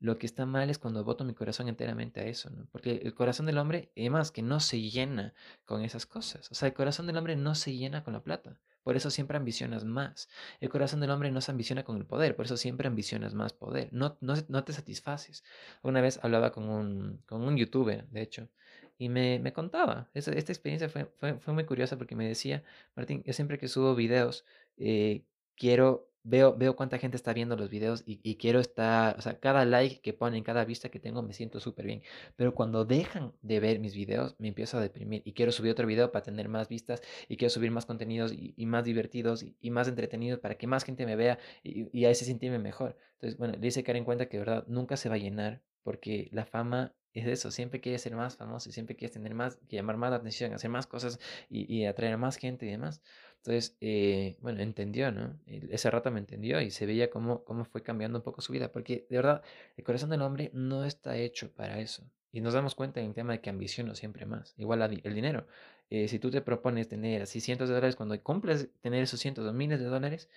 Lo 0.00 0.18
que 0.18 0.24
está 0.24 0.46
mal 0.46 0.70
es 0.70 0.78
cuando 0.78 1.04
voto 1.04 1.24
mi 1.24 1.34
corazón 1.34 1.68
enteramente 1.68 2.20
a 2.20 2.24
eso, 2.24 2.48
¿no? 2.48 2.66
Porque 2.72 3.02
el 3.04 3.14
corazón 3.14 3.44
del 3.44 3.58
hombre, 3.58 3.92
además, 3.96 4.32
que 4.32 4.40
no 4.42 4.60
se 4.60 4.80
llena 4.80 5.34
con 5.66 5.82
esas 5.82 6.06
cosas. 6.06 6.50
O 6.50 6.54
sea, 6.54 6.68
el 6.68 6.74
corazón 6.74 7.06
del 7.06 7.18
hombre 7.18 7.36
no 7.36 7.54
se 7.54 7.76
llena 7.76 8.02
con 8.02 8.14
la 8.14 8.22
plata. 8.24 8.58
Por 8.86 8.96
eso 8.96 9.10
siempre 9.10 9.36
ambicionas 9.36 9.84
más. 9.84 10.28
El 10.60 10.68
corazón 10.68 11.00
del 11.00 11.10
hombre 11.10 11.32
no 11.32 11.40
se 11.40 11.50
ambiciona 11.50 11.82
con 11.82 11.96
el 11.96 12.06
poder, 12.06 12.36
por 12.36 12.44
eso 12.44 12.56
siempre 12.56 12.86
ambicionas 12.86 13.34
más 13.34 13.52
poder. 13.52 13.88
No, 13.90 14.16
no, 14.20 14.34
no 14.46 14.62
te 14.62 14.72
satisfaces. 14.72 15.42
Una 15.82 16.00
vez 16.00 16.20
hablaba 16.22 16.52
con 16.52 16.68
un, 16.68 17.20
con 17.26 17.42
un 17.42 17.56
youtuber, 17.56 18.06
de 18.10 18.22
hecho, 18.22 18.48
y 18.96 19.08
me, 19.08 19.40
me 19.40 19.52
contaba. 19.52 20.08
Esta, 20.14 20.30
experiencia 20.30 20.88
fue, 20.88 21.06
fue, 21.16 21.34
fue, 21.40 21.52
muy 21.52 21.64
curiosa 21.64 21.98
porque 21.98 22.14
me 22.14 22.28
decía, 22.28 22.62
Martín, 22.94 23.24
yo 23.26 23.32
siempre 23.32 23.58
que 23.58 23.66
subo 23.66 23.96
videos, 23.96 24.44
eh, 24.76 25.24
quiero 25.56 26.08
veo, 26.26 26.56
veo 26.56 26.74
cuánta 26.76 26.98
gente 26.98 27.16
está 27.16 27.32
viendo 27.32 27.56
los 27.56 27.70
videos 27.70 28.02
y, 28.06 28.20
y, 28.22 28.36
quiero 28.36 28.58
estar, 28.60 29.16
o 29.16 29.22
sea, 29.22 29.38
cada 29.38 29.64
like 29.64 30.00
que 30.00 30.12
ponen, 30.12 30.42
cada 30.42 30.64
vista 30.64 30.88
que 30.88 30.98
tengo, 30.98 31.22
me 31.22 31.32
siento 31.32 31.60
súper 31.60 31.86
bien. 31.86 32.02
Pero 32.36 32.54
cuando 32.54 32.84
dejan 32.84 33.32
de 33.42 33.60
ver 33.60 33.78
mis 33.78 33.94
videos, 33.94 34.34
me 34.38 34.48
empiezo 34.48 34.78
a 34.78 34.80
deprimir 34.80 35.22
y 35.24 35.32
quiero 35.32 35.52
subir 35.52 35.72
otro 35.72 35.86
video 35.86 36.10
para 36.12 36.24
tener 36.24 36.48
más 36.48 36.68
vistas 36.68 37.00
y 37.28 37.36
quiero 37.36 37.50
subir 37.50 37.70
más 37.70 37.86
contenidos 37.86 38.32
y, 38.32 38.54
y 38.56 38.66
más 38.66 38.84
divertidos 38.84 39.42
y, 39.42 39.56
y, 39.60 39.70
más 39.70 39.88
entretenidos 39.88 40.40
para 40.40 40.56
que 40.56 40.66
más 40.66 40.84
gente 40.84 41.06
me 41.06 41.16
vea 41.16 41.38
y, 41.62 41.88
y 41.96 42.04
a 42.06 42.10
ese 42.10 42.24
sentirme 42.24 42.58
mejor. 42.58 42.96
Entonces, 43.14 43.38
bueno, 43.38 43.54
le 43.54 43.60
dice 43.60 43.84
caer 43.84 43.96
en 43.96 44.04
cuenta 44.04 44.28
que, 44.28 44.38
de 44.38 44.44
verdad, 44.44 44.64
nunca 44.66 44.96
se 44.96 45.08
va 45.08 45.14
a 45.14 45.18
llenar 45.18 45.62
porque 45.84 46.28
la 46.32 46.44
fama 46.44 46.94
es 47.12 47.26
eso, 47.26 47.50
siempre 47.50 47.80
quieres 47.80 48.02
ser 48.02 48.14
más 48.14 48.36
famoso, 48.36 48.70
siempre 48.72 48.96
quieres 48.96 49.12
tener 49.12 49.34
más, 49.34 49.58
llamar 49.68 49.96
más 49.96 50.10
la 50.10 50.16
atención, 50.16 50.52
hacer 50.52 50.70
más 50.70 50.86
cosas 50.86 51.18
y, 51.48 51.72
y 51.72 51.86
atraer 51.86 52.14
a 52.14 52.16
más 52.18 52.36
gente 52.36 52.66
y 52.66 52.70
demás. 52.70 53.00
Entonces, 53.46 53.76
eh, 53.80 54.36
bueno, 54.40 54.60
entendió, 54.60 55.12
¿no? 55.12 55.38
Ese 55.46 55.88
rato 55.88 56.10
me 56.10 56.18
entendió 56.18 56.60
y 56.60 56.72
se 56.72 56.84
veía 56.84 57.10
cómo, 57.10 57.44
cómo 57.44 57.64
fue 57.64 57.80
cambiando 57.80 58.18
un 58.18 58.24
poco 58.24 58.40
su 58.40 58.52
vida, 58.52 58.72
porque 58.72 59.06
de 59.08 59.16
verdad, 59.16 59.42
el 59.76 59.84
corazón 59.84 60.10
del 60.10 60.22
hombre 60.22 60.50
no 60.52 60.84
está 60.84 61.16
hecho 61.16 61.52
para 61.52 61.78
eso. 61.78 62.02
Y 62.32 62.40
nos 62.40 62.54
damos 62.54 62.74
cuenta 62.74 62.98
en 63.00 63.06
el 63.06 63.14
tema 63.14 63.34
de 63.34 63.40
que 63.40 63.48
ambiciono 63.48 63.94
siempre 63.94 64.26
más. 64.26 64.52
Igual 64.58 64.82
el 64.82 65.14
dinero. 65.14 65.46
Eh, 65.90 66.08
si 66.08 66.18
tú 66.18 66.28
te 66.32 66.40
propones 66.40 66.88
tener 66.88 67.22
así 67.22 67.40
cientos 67.40 67.68
de 67.68 67.76
dólares, 67.76 67.94
cuando 67.94 68.20
cumples 68.20 68.68
tener 68.80 69.04
esos 69.04 69.20
cientos 69.20 69.46
o 69.46 69.52
miles 69.52 69.78
de 69.78 69.86
dólares, 69.86 70.28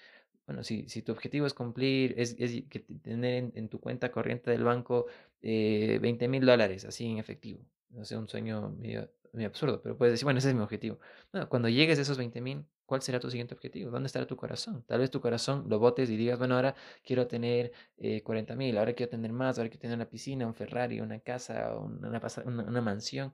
bueno, 0.46 0.64
si, 0.64 0.88
si 0.88 1.02
tu 1.02 1.12
objetivo 1.12 1.48
es 1.48 1.56
cumplir, 1.56 2.14
es, 2.16 2.36
es 2.38 2.64
que 2.70 2.80
tener 2.80 3.52
en, 3.56 3.70
tu 3.70 3.80
cuenta 3.80 4.12
corriente 4.12 4.52
del 4.52 4.64
banco 4.64 5.08
eh, 5.42 5.98
20 6.00 6.28
mil 6.28 6.46
dólares, 6.46 6.86
así 6.86 7.08
en 7.08 7.18
efectivo. 7.18 7.60
No 7.90 8.06
sé, 8.06 8.16
un 8.18 8.28
sueño 8.28 8.70
medio 8.70 9.10
muy 9.34 9.46
absurdo, 9.46 9.82
pero 9.82 9.98
puedes 9.98 10.14
decir, 10.14 10.26
bueno, 10.26 10.40
ese 10.40 10.50
es 10.50 10.56
mi 10.56 10.62
objetivo. 10.62 11.00
cuando 11.50 11.70
llegues 11.70 12.00
a 12.00 12.02
esos 12.02 12.18
20 12.18 12.42
mil, 12.42 12.66
¿cuál 12.86 13.02
será 13.02 13.20
tu 13.20 13.30
siguiente 13.30 13.54
objetivo? 13.54 13.92
¿Dónde 13.92 14.08
estará 14.08 14.26
tu 14.28 14.36
corazón? 14.36 14.84
Tal 14.88 15.00
vez 15.00 15.12
tu 15.12 15.22
corazón 15.22 15.66
lo 15.70 15.80
botes 15.80 16.10
y 16.10 16.18
digas, 16.18 16.38
bueno, 16.40 16.56
ahora 16.56 16.76
quiero 17.04 17.28
tener 17.28 17.72
eh, 17.98 18.24
40 18.24 18.56
mil, 18.56 18.78
ahora 18.78 18.94
quiero 18.94 19.10
tener 19.10 19.32
más, 19.32 19.58
ahora 19.58 19.70
quiero 19.70 19.82
tener 19.82 19.96
una 19.96 20.10
piscina, 20.10 20.48
un 20.48 20.56
Ferrari, 20.56 21.00
una 21.02 21.20
casa, 21.20 21.76
una, 21.78 22.22
una, 22.44 22.82
mansión. 22.82 23.34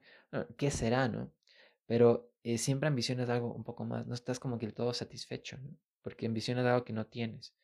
¿Qué 0.56 0.70
será, 0.70 1.08
no? 1.08 1.32
Pero 1.86 2.30
eh, 2.42 2.58
siempre 2.58 2.88
ambicionas 2.88 3.28
algo 3.30 3.52
un 3.54 3.64
poco 3.64 3.84
más, 3.84 4.06
no 4.06 4.14
estás 4.14 4.38
como 4.40 4.58
que 4.58 4.70
todo 4.72 4.92
satisfecho. 4.94 5.58
Porque 6.02 6.26
ambicionas 6.26 6.66
algo 6.66 6.84
que 6.84 6.92
no 6.92 7.06
tienes. 7.06 7.54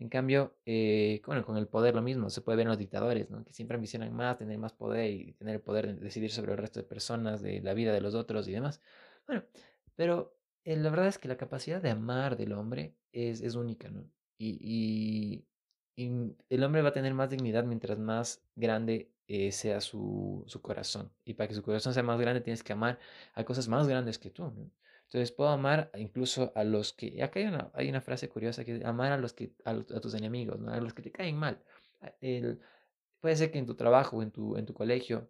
En 0.00 0.08
cambio, 0.08 0.56
eh, 0.64 1.20
bueno, 1.26 1.44
con 1.44 1.58
el 1.58 1.68
poder 1.68 1.94
lo 1.94 2.00
mismo, 2.00 2.30
se 2.30 2.40
puede 2.40 2.56
ver 2.56 2.64
en 2.64 2.70
los 2.70 2.78
dictadores, 2.78 3.28
¿no? 3.28 3.44
que 3.44 3.52
siempre 3.52 3.74
ambicionan 3.74 4.14
más, 4.14 4.38
tener 4.38 4.56
más 4.56 4.72
poder 4.72 5.10
y 5.10 5.34
tener 5.34 5.56
el 5.56 5.60
poder 5.60 5.88
de 5.88 6.00
decidir 6.00 6.30
sobre 6.30 6.52
el 6.52 6.58
resto 6.58 6.80
de 6.80 6.86
personas, 6.86 7.42
de 7.42 7.60
la 7.60 7.74
vida 7.74 7.92
de 7.92 8.00
los 8.00 8.14
otros 8.14 8.48
y 8.48 8.52
demás. 8.52 8.80
Bueno, 9.26 9.44
pero 9.96 10.34
eh, 10.64 10.76
la 10.76 10.88
verdad 10.88 11.08
es 11.08 11.18
que 11.18 11.28
la 11.28 11.36
capacidad 11.36 11.82
de 11.82 11.90
amar 11.90 12.38
del 12.38 12.54
hombre 12.54 12.96
es, 13.12 13.42
es 13.42 13.54
única, 13.56 13.90
¿no? 13.90 14.10
Y, 14.38 15.44
el 15.96 16.64
hombre 16.64 16.80
va 16.80 16.88
a 16.88 16.92
tener 16.94 17.12
más 17.12 17.28
dignidad 17.28 17.64
mientras 17.64 17.98
más 17.98 18.42
grande 18.56 19.12
eh, 19.28 19.52
sea 19.52 19.82
su, 19.82 20.44
su 20.46 20.62
corazón. 20.62 21.12
Y 21.26 21.34
para 21.34 21.48
que 21.48 21.54
su 21.54 21.62
corazón 21.62 21.92
sea 21.92 22.02
más 22.02 22.18
grande, 22.18 22.40
tienes 22.40 22.62
que 22.64 22.72
amar 22.72 22.98
a 23.34 23.44
cosas 23.44 23.68
más 23.68 23.86
grandes 23.86 24.18
que 24.18 24.30
tú, 24.30 24.44
¿no? 24.44 24.70
Entonces 25.10 25.32
puedo 25.32 25.50
amar 25.50 25.90
incluso 25.98 26.52
a 26.54 26.62
los 26.62 26.92
que, 26.92 27.20
acá 27.20 27.40
hay 27.40 27.46
una, 27.46 27.68
hay 27.74 27.88
una 27.88 28.00
frase 28.00 28.28
curiosa 28.28 28.64
que 28.64 28.80
amar 28.84 29.10
a 29.10 29.18
los 29.18 29.32
que, 29.32 29.52
a, 29.64 29.74
tus 29.74 30.14
enemigos, 30.14 30.60
¿no? 30.60 30.72
a 30.72 30.80
los 30.80 30.94
que 30.94 31.02
te 31.02 31.10
caen 31.10 31.36
mal. 31.36 31.60
El, 32.20 32.60
puede 33.18 33.34
ser 33.34 33.50
que 33.50 33.58
en 33.58 33.66
tu 33.66 33.74
trabajo, 33.74 34.22
en 34.22 34.30
tu, 34.30 34.56
en 34.56 34.66
tu 34.66 34.72
colegio, 34.72 35.28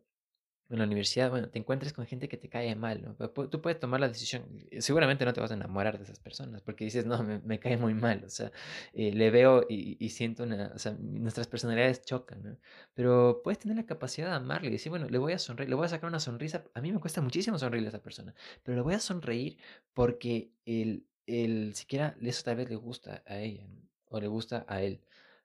en 0.70 0.78
la 0.78 0.84
universidad, 0.84 1.30
bueno, 1.30 1.48
te 1.48 1.58
encuentres 1.58 1.92
con 1.92 2.06
gente 2.06 2.28
que 2.28 2.36
te 2.36 2.48
cae 2.48 2.74
mal, 2.76 3.02
¿no? 3.02 3.28
Tú 3.48 3.60
puedes 3.60 3.80
tomar 3.80 3.98
la 4.00 4.08
decisión, 4.08 4.44
seguramente 4.78 5.24
no 5.24 5.32
te 5.32 5.40
vas 5.40 5.50
a 5.50 5.54
enamorar 5.54 5.98
de 5.98 6.04
esas 6.04 6.20
personas, 6.20 6.62
porque 6.62 6.84
dices, 6.84 7.06
no, 7.06 7.22
me, 7.22 7.58
cae 7.58 7.76
muy 7.76 7.92
mal, 7.94 8.22
o 8.24 8.30
sea, 8.30 8.52
eh, 8.92 9.12
le 9.12 9.30
veo 9.30 9.66
y, 9.68 9.96
y, 9.98 10.10
siento 10.10 10.44
una, 10.44 10.70
o 10.74 10.78
sea, 10.78 10.92
nuestras 10.92 11.48
personalidades 11.48 12.02
chocan, 12.04 12.42
¿no? 12.42 12.56
Pero 12.94 13.40
puedes 13.42 13.58
tener 13.58 13.76
la 13.76 13.86
capacidad 13.86 14.28
de 14.28 14.34
amarle 14.36 14.68
y 14.68 14.72
decir, 14.72 14.90
bueno, 14.90 15.08
le 15.08 15.18
voy 15.18 15.32
a 15.32 15.38
sonreír, 15.38 15.68
le 15.68 15.74
voy 15.74 15.86
a 15.86 15.88
sacar 15.88 16.08
una 16.08 16.20
sonrisa, 16.20 16.64
a 16.74 16.80
mí 16.80 16.92
me 16.92 17.00
cuesta 17.00 17.20
muchísimo 17.20 17.58
sonreírle 17.58 17.88
a 17.88 17.90
esa 17.90 18.02
persona, 18.02 18.34
pero 18.62 18.76
le 18.76 18.82
voy 18.82 18.94
a 18.94 19.00
sonreír 19.00 19.58
porque 19.92 20.52
el, 20.64 21.06
el 21.26 21.74
siquiera 21.74 22.16
eso 22.22 22.44
tal 22.44 22.56
vez 22.56 22.70
le 22.70 22.76
gusta 22.76 23.22
a 23.26 23.38
ella, 23.38 23.66
o 24.06 24.20
le 24.20 24.28
gusta 24.28 24.64
a 24.68 24.82
él. 24.82 25.00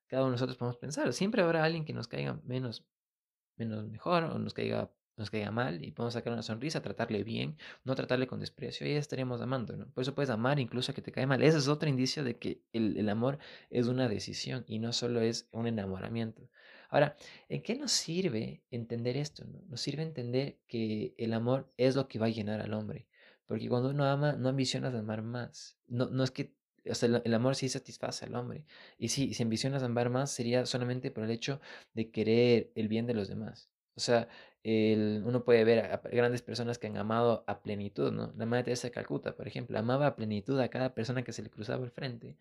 Cada 0.07 0.21
uno 0.21 0.31
de 0.31 0.35
nosotros 0.35 0.57
podemos 0.57 0.77
pensar, 0.77 1.11
siempre 1.13 1.41
habrá 1.41 1.63
alguien 1.63 1.83
que 1.83 1.93
nos 1.93 2.07
caiga 2.07 2.39
menos, 2.43 2.85
menos 3.57 3.87
mejor 3.87 4.25
o 4.25 4.37
nos 4.37 4.53
caiga 4.53 4.91
nos 5.17 5.29
caiga 5.29 5.51
mal 5.51 5.83
y 5.83 5.91
podemos 5.91 6.13
sacar 6.13 6.33
una 6.33 6.43
sonrisa, 6.43 6.81
tratarle 6.81 7.23
bien, 7.23 7.57
no 7.83 7.95
tratarle 7.95 8.27
con 8.27 8.39
desprecio 8.39 8.85
y 8.87 8.93
ya 8.93 8.99
estaríamos 8.99 9.41
amando, 9.41 9.75
¿no? 9.77 9.87
Por 9.91 10.01
eso 10.01 10.13
puedes 10.13 10.29
amar 10.29 10.59
incluso 10.59 10.91
a 10.91 10.95
que 10.95 11.01
te 11.01 11.11
cae 11.11 11.25
mal. 11.25 11.41
Ese 11.41 11.57
es 11.57 11.67
otro 11.67 11.89
indicio 11.89 12.23
de 12.23 12.37
que 12.37 12.61
el, 12.73 13.07
amor 13.09 13.39
es 13.69 13.87
una 13.87 14.09
decisión 14.09 14.65
y 14.67 14.79
no 14.79 14.93
solo 14.93 15.21
es 15.21 15.47
un 15.51 15.67
enamoramiento. 15.67 16.49
Ahora, 16.89 17.15
¿en 17.49 17.61
qué 17.61 17.75
nos 17.75 17.91
sirve 17.91 18.63
entender 18.71 19.17
esto? 19.17 19.45
No? 19.45 19.61
Nos 19.67 19.81
sirve 19.81 20.03
entender 20.03 20.59
que 20.67 21.13
el 21.17 21.33
amor 21.33 21.71
es 21.77 21.95
lo 21.95 22.07
que 22.07 22.19
va 22.19 22.27
a 22.27 22.29
llenar 22.29 22.61
al 22.61 22.73
hombre. 22.73 23.07
Porque 23.47 23.69
cuando 23.69 23.89
uno 23.89 24.05
ama, 24.05 24.33
no 24.33 24.49
ambicionas 24.49 24.93
amar 24.95 25.21
más. 25.21 25.77
No, 25.87 26.07
no 26.09 26.23
es 26.23 26.31
que 26.31 26.55
o 26.89 26.93
sea, 26.93 27.21
el, 27.23 27.33
amor 27.33 27.55
sí 27.55 27.69
satisface 27.69 28.25
al 28.25 28.35
hombre. 28.35 28.65
Y 28.97 29.09
sí, 29.09 29.33
si 29.33 29.43
ambicionas 29.43 29.83
amar 29.83 30.09
más, 30.09 30.31
sería 30.31 30.65
solamente 30.65 31.11
por 31.11 31.23
el 31.23 31.31
hecho 31.31 31.59
de 31.93 32.11
querer 32.11 32.71
el 32.75 32.87
bien 32.87 33.07
de 33.07 33.13
los 33.13 33.27
demás. 33.27 33.69
O 33.95 33.99
sea, 33.99 34.27
el, 34.65 35.21
uno 35.23 35.43
puede 35.43 35.63
ver 35.63 35.79
a, 35.79 36.01
grandes 36.09 36.41
personas 36.41 36.79
que 36.79 36.87
han 36.87 36.97
amado 36.97 37.43
a 37.45 37.61
plenitud, 37.61 38.11
¿no? 38.11 38.33
La 38.35 38.47
Madre 38.47 38.63
Teresa 38.63 38.87
de 38.87 38.91
Calcuta, 38.91 39.35
por 39.35 39.47
ejemplo, 39.47 39.77
amaba 39.77 40.07
a 40.07 40.15
plenitud 40.15 40.59
a 40.59 40.69
cada 40.69 40.95
persona 40.95 41.23
que 41.23 41.33
se 41.33 41.43
le 41.43 41.51
cruzaba 41.51 41.83
al 41.83 41.91
frente. 41.91 42.35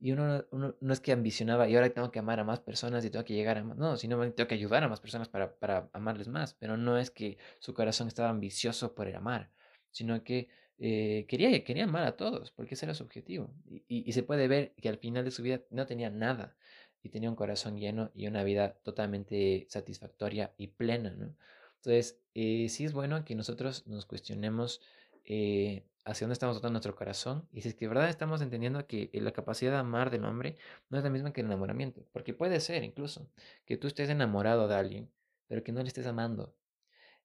Y 0.00 0.10
uno, 0.10 0.44
no 0.50 0.92
es 0.92 0.98
que 1.00 1.12
ambicionaba 1.12 1.68
y 1.68 1.76
ahora 1.76 1.90
tengo 1.90 2.10
que 2.10 2.18
amar 2.18 2.40
a 2.40 2.44
más 2.44 2.58
personas 2.58 3.04
y 3.04 3.10
tengo 3.10 3.24
que 3.24 3.34
llegar 3.34 3.58
a 3.58 3.64
más, 3.64 3.76
no, 3.76 3.96
sino 3.96 4.18
tengo 4.32 4.48
que 4.48 4.54
ayudar 4.56 4.82
a 4.82 4.88
más 4.88 5.00
personas 5.00 5.28
para, 5.28 5.54
para 5.54 5.88
amarles 5.92 6.26
más, 6.26 6.54
pero 6.54 6.76
no 6.76 6.98
es 6.98 7.12
que 7.12 7.38
su 7.60 7.74
corazón 7.74 8.08
estaba 8.08 8.28
ambicioso 8.28 8.94
por 8.96 9.06
el 9.06 9.14
amar, 9.14 9.50
sino 9.92 10.24
que 10.24 10.48
eh, 10.78 11.26
quería, 11.28 11.62
quería 11.62 11.84
amar 11.84 12.04
a 12.04 12.16
todos, 12.16 12.50
porque 12.50 12.74
ese 12.74 12.86
era 12.86 12.94
su 12.94 13.04
objetivo. 13.04 13.54
Y, 13.68 13.84
y 13.88 14.12
se 14.12 14.24
puede 14.24 14.48
ver 14.48 14.74
que 14.82 14.88
al 14.88 14.98
final 14.98 15.24
de 15.24 15.30
su 15.30 15.42
vida 15.42 15.60
no 15.70 15.86
tenía 15.86 16.10
nada 16.10 16.56
y 17.02 17.08
tenía 17.10 17.30
un 17.30 17.36
corazón 17.36 17.78
lleno 17.78 18.10
y 18.14 18.26
una 18.26 18.42
vida 18.42 18.74
totalmente 18.82 19.66
satisfactoria 19.68 20.54
y 20.56 20.68
plena, 20.68 21.10
¿no? 21.10 21.36
Entonces, 21.78 22.20
eh, 22.34 22.68
sí 22.68 22.84
es 22.84 22.92
bueno 22.92 23.24
que 23.24 23.34
nosotros 23.34 23.86
nos 23.86 24.06
cuestionemos 24.06 24.80
eh, 25.24 25.84
hacia 26.04 26.24
dónde 26.26 26.34
estamos 26.34 26.56
dando 26.60 26.70
nuestro 26.74 26.96
corazón 26.96 27.48
y 27.52 27.62
si 27.62 27.68
es 27.68 27.74
que 27.74 27.84
de 27.84 27.88
verdad 27.90 28.08
estamos 28.08 28.40
entendiendo 28.40 28.86
que 28.86 29.10
la 29.14 29.32
capacidad 29.32 29.72
de 29.72 29.78
amar 29.78 30.10
del 30.10 30.24
hombre 30.24 30.56
no 30.90 30.98
es 30.98 31.04
la 31.04 31.10
misma 31.10 31.32
que 31.32 31.40
el 31.42 31.46
enamoramiento, 31.46 32.04
porque 32.12 32.34
puede 32.34 32.60
ser 32.60 32.82
incluso 32.84 33.28
que 33.66 33.76
tú 33.76 33.86
estés 33.86 34.08
enamorado 34.10 34.68
de 34.68 34.74
alguien, 34.74 35.10
pero 35.46 35.62
que 35.64 35.72
no 35.72 35.82
le 35.82 35.88
estés 35.88 36.06
amando. 36.06 36.54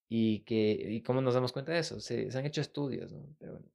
Y 0.10 0.42
que, 0.42 0.72
¿y 0.90 1.02
cómo 1.02 1.22
nos 1.22 1.34
damos 1.34 1.52
cuenta 1.54 1.72
de 1.74 1.80
eso? 1.80 2.00
Se, 2.00 2.30
se 2.32 2.38
han 2.38 2.46
hecho 2.46 2.62
estudios, 2.62 3.12
¿no? 3.12 3.26
Pero 3.40 3.54
bueno, 3.54 3.68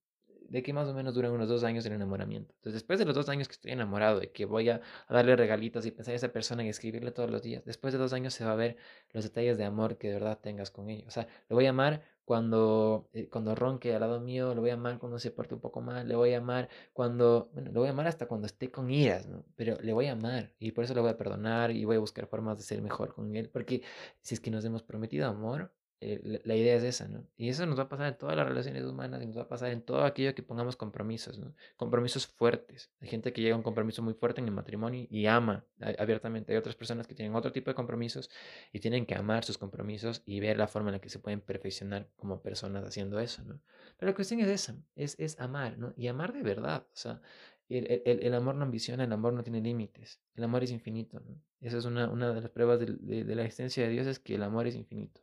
de 0.48 0.62
que 0.62 0.72
más 0.72 0.88
o 0.88 0.94
menos 0.94 1.14
duran 1.14 1.32
unos 1.32 1.48
dos 1.48 1.64
años 1.64 1.84
el 1.86 1.92
enamoramiento. 1.92 2.54
Entonces, 2.56 2.74
después 2.82 2.98
de 2.98 3.04
los 3.04 3.14
dos 3.14 3.28
años 3.28 3.48
que 3.48 3.52
estoy 3.52 3.72
enamorado, 3.72 4.20
de 4.20 4.32
que 4.32 4.44
voy 4.44 4.68
a, 4.70 4.80
darle 5.08 5.36
regalitos 5.36 5.86
y 5.86 5.90
pensar 5.90 6.12
en 6.12 6.16
esa 6.16 6.28
persona 6.28 6.64
y 6.64 6.68
escribirle 6.68 7.10
todos 7.12 7.30
los 7.30 7.42
días, 7.42 7.64
después 7.64 7.92
de 7.92 7.98
dos 7.98 8.12
años 8.12 8.34
se 8.34 8.44
va 8.44 8.52
a 8.52 8.56
ver 8.56 8.76
los 9.12 9.24
detalles 9.24 9.58
de 9.58 9.64
amor 9.64 9.98
que 9.98 10.08
de 10.08 10.14
verdad 10.14 10.38
tengas 10.40 10.70
con 10.70 10.90
ella. 10.90 11.04
O 11.06 11.10
sea, 11.10 11.26
le 11.48 11.54
voy 11.54 11.66
a 11.66 11.70
amar 11.70 12.02
cuando, 12.24 13.08
eh, 13.14 13.28
cuando 13.30 13.54
ronque 13.54 13.94
al 13.94 14.00
lado 14.00 14.20
mío, 14.20 14.54
le 14.54 14.60
voy 14.60 14.70
a 14.70 14.74
amar 14.74 14.98
cuando 14.98 15.18
se 15.18 15.30
porte 15.30 15.54
un 15.54 15.60
poco 15.60 15.80
mal, 15.80 16.06
le 16.06 16.14
voy 16.14 16.34
a 16.34 16.38
amar 16.38 16.68
cuando, 16.92 17.50
bueno, 17.54 17.72
le 17.72 17.78
voy 17.78 17.88
a 17.88 17.92
amar 17.92 18.06
hasta 18.06 18.26
cuando 18.26 18.46
esté 18.46 18.70
con 18.70 18.90
iras. 18.90 19.28
Pero 19.56 19.76
le 19.80 19.92
voy 19.92 20.06
a 20.06 20.12
amar 20.12 20.52
y 20.58 20.72
por 20.72 20.84
eso 20.84 20.94
le 20.94 21.00
voy 21.00 21.10
a 21.10 21.16
perdonar 21.16 21.70
y 21.70 21.84
voy 21.84 21.96
a 21.96 22.00
buscar 22.00 22.26
formas 22.26 22.58
de 22.58 22.64
ser 22.64 22.82
mejor 22.82 23.14
con 23.14 23.34
él, 23.36 23.48
porque 23.50 23.82
si 24.20 24.34
es 24.34 24.40
que 24.40 24.50
nos 24.50 24.64
hemos 24.64 24.82
prometido 24.82 25.26
amor, 25.26 25.72
eh, 26.00 26.40
la, 26.44 26.54
idea 26.54 26.76
es 26.76 26.84
esa, 26.84 27.08
¿no? 27.08 27.26
Y 27.36 27.48
eso 27.48 27.66
nos 27.66 27.76
va 27.76 27.84
a 27.84 27.88
pasar 27.88 28.06
en 28.06 28.16
todas 28.16 28.36
las 28.36 28.46
relaciones 28.46 28.84
humanas 28.84 29.20
y 29.20 29.26
nos 29.26 29.36
va 29.36 29.42
a 29.42 29.48
pasar 29.48 29.72
en 29.72 29.82
todo 29.82 30.04
aquello 30.04 30.32
que 30.32 30.44
pongamos 30.44 30.76
compromisos, 30.76 31.38
¿no? 31.38 31.54
Compromisos 31.76 32.28
fuertes. 32.28 32.92
Hay 33.00 33.08
gente 33.08 33.32
que 33.32 33.40
llega 33.40 33.54
a 33.54 33.56
un 33.56 33.64
compromiso 33.64 34.00
muy 34.00 34.14
fuerte 34.14 34.40
en 34.40 34.46
el 34.46 34.54
matrimonio 34.54 35.08
y 35.10 35.26
ama 35.26 35.64
abiertamente. 35.98 36.52
Hay 36.52 36.58
otras 36.58 36.76
personas 36.76 37.08
que 37.08 37.16
tienen 37.16 37.34
otro 37.34 37.50
tipo 37.50 37.70
de 37.70 37.74
compromisos 37.74 38.30
y 38.72 38.78
tienen 38.78 39.06
que 39.06 39.16
amar 39.16 39.44
sus 39.44 39.58
compromisos 39.58 40.22
y 40.24 40.38
ver 40.38 40.56
la 40.56 40.68
forma 40.68 40.90
en 40.90 40.94
la 40.94 41.00
que 41.00 41.08
se 41.08 41.18
pueden 41.18 41.40
perfeccionar 41.40 42.08
como 42.16 42.42
personas 42.42 42.84
haciendo 42.84 43.18
eso, 43.18 43.42
¿no? 43.42 43.60
Pero 43.98 44.12
la 44.12 44.14
cuestión 44.14 44.38
es 44.38 44.48
esa, 44.48 44.76
es, 44.94 45.18
es 45.18 45.40
amar, 45.40 45.78
¿no? 45.78 45.94
Y 45.96 46.06
amar 46.06 46.32
de 46.32 46.42
verdad, 46.42 46.86
o 46.92 46.96
sea, 46.96 47.20
el, 47.68 48.34
amor 48.34 48.54
no 48.54 48.62
ambiciona, 48.62 49.02
el 49.02 49.12
amor 49.12 49.32
no 49.32 49.42
tiene 49.42 49.60
límites, 49.60 50.20
el 50.36 50.44
amor 50.44 50.62
es 50.62 50.70
infinito, 50.70 51.18
¿no? 51.20 51.42
Esa 51.60 51.78
es 51.78 51.84
una, 51.84 52.08
una 52.08 52.32
de 52.32 52.40
las 52.40 52.50
pruebas 52.50 52.78
de, 52.78 52.86
de, 52.86 53.34
la 53.34 53.42
existencia 53.42 53.82
de 53.82 53.90
Dios, 53.90 54.06
es 54.06 54.20
que 54.20 54.36
el 54.36 54.44
amor 54.44 54.68
es 54.68 54.76
infinito 54.76 55.20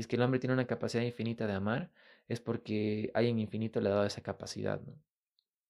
es 0.00 0.06
que 0.06 0.16
el 0.16 0.22
hombre 0.22 0.40
tiene 0.40 0.54
una 0.54 0.66
capacidad 0.66 1.02
infinita 1.02 1.46
de 1.46 1.54
amar, 1.54 1.90
es 2.28 2.40
porque 2.40 3.10
hay 3.14 3.28
en 3.28 3.38
infinito 3.38 3.80
le 3.80 3.88
ha 3.88 3.92
dado 3.92 4.06
esa 4.06 4.22
capacidad, 4.22 4.80
¿no? 4.80 4.94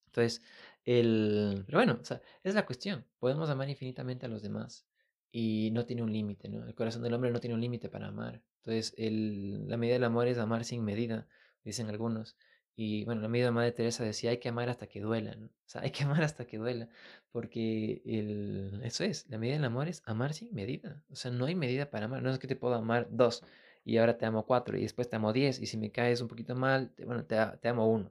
Entonces, 0.06 0.42
el... 0.84 1.64
Pero 1.66 1.78
bueno, 1.78 2.00
es 2.44 2.54
la 2.54 2.66
cuestión. 2.66 3.04
Podemos 3.18 3.50
amar 3.50 3.68
infinitamente 3.68 4.26
a 4.26 4.28
los 4.28 4.42
demás 4.42 4.86
y 5.32 5.70
no 5.72 5.84
tiene 5.86 6.02
un 6.02 6.12
límite, 6.12 6.48
¿no? 6.48 6.64
El 6.64 6.74
corazón 6.74 7.02
del 7.02 7.14
hombre 7.14 7.32
no 7.32 7.40
tiene 7.40 7.54
un 7.54 7.60
límite 7.60 7.88
para 7.88 8.08
amar. 8.08 8.40
Entonces, 8.58 8.94
el... 8.96 9.66
la 9.68 9.76
medida 9.76 9.94
del 9.94 10.04
amor 10.04 10.28
es 10.28 10.38
amar 10.38 10.64
sin 10.64 10.84
medida, 10.84 11.26
dicen 11.64 11.88
algunos. 11.88 12.36
Y 12.76 13.04
bueno, 13.04 13.20
la 13.22 13.28
medida 13.28 13.46
de 13.46 13.52
Madre 13.52 13.72
Teresa 13.72 14.04
decía, 14.04 14.30
hay 14.30 14.38
que 14.38 14.48
amar 14.48 14.68
hasta 14.68 14.86
que 14.86 15.00
duela, 15.00 15.34
¿no? 15.34 15.46
O 15.46 15.50
sea, 15.66 15.82
hay 15.82 15.90
que 15.90 16.04
amar 16.04 16.22
hasta 16.22 16.46
que 16.46 16.58
duela, 16.58 16.88
porque 17.32 18.02
el... 18.04 18.80
eso 18.84 19.02
es, 19.04 19.28
la 19.28 19.38
medida 19.38 19.56
del 19.56 19.64
amor 19.64 19.88
es 19.88 20.02
amar 20.06 20.32
sin 20.34 20.54
medida. 20.54 21.02
O 21.10 21.16
sea, 21.16 21.32
no 21.32 21.46
hay 21.46 21.56
medida 21.56 21.90
para 21.90 22.06
amar. 22.06 22.22
No 22.22 22.30
es 22.30 22.38
que 22.38 22.46
te 22.46 22.56
puedo 22.56 22.74
amar 22.74 23.08
dos, 23.10 23.42
y 23.84 23.98
ahora 23.98 24.16
te 24.16 24.26
amo 24.26 24.46
cuatro 24.46 24.76
y 24.76 24.82
después 24.82 25.08
te 25.08 25.16
amo 25.16 25.32
diez 25.32 25.60
y 25.60 25.66
si 25.66 25.76
me 25.76 25.90
caes 25.90 26.20
un 26.20 26.28
poquito 26.28 26.54
mal, 26.54 26.92
bueno, 27.04 27.24
te, 27.24 27.36
te 27.60 27.68
amo 27.68 27.88
uno. 27.88 28.10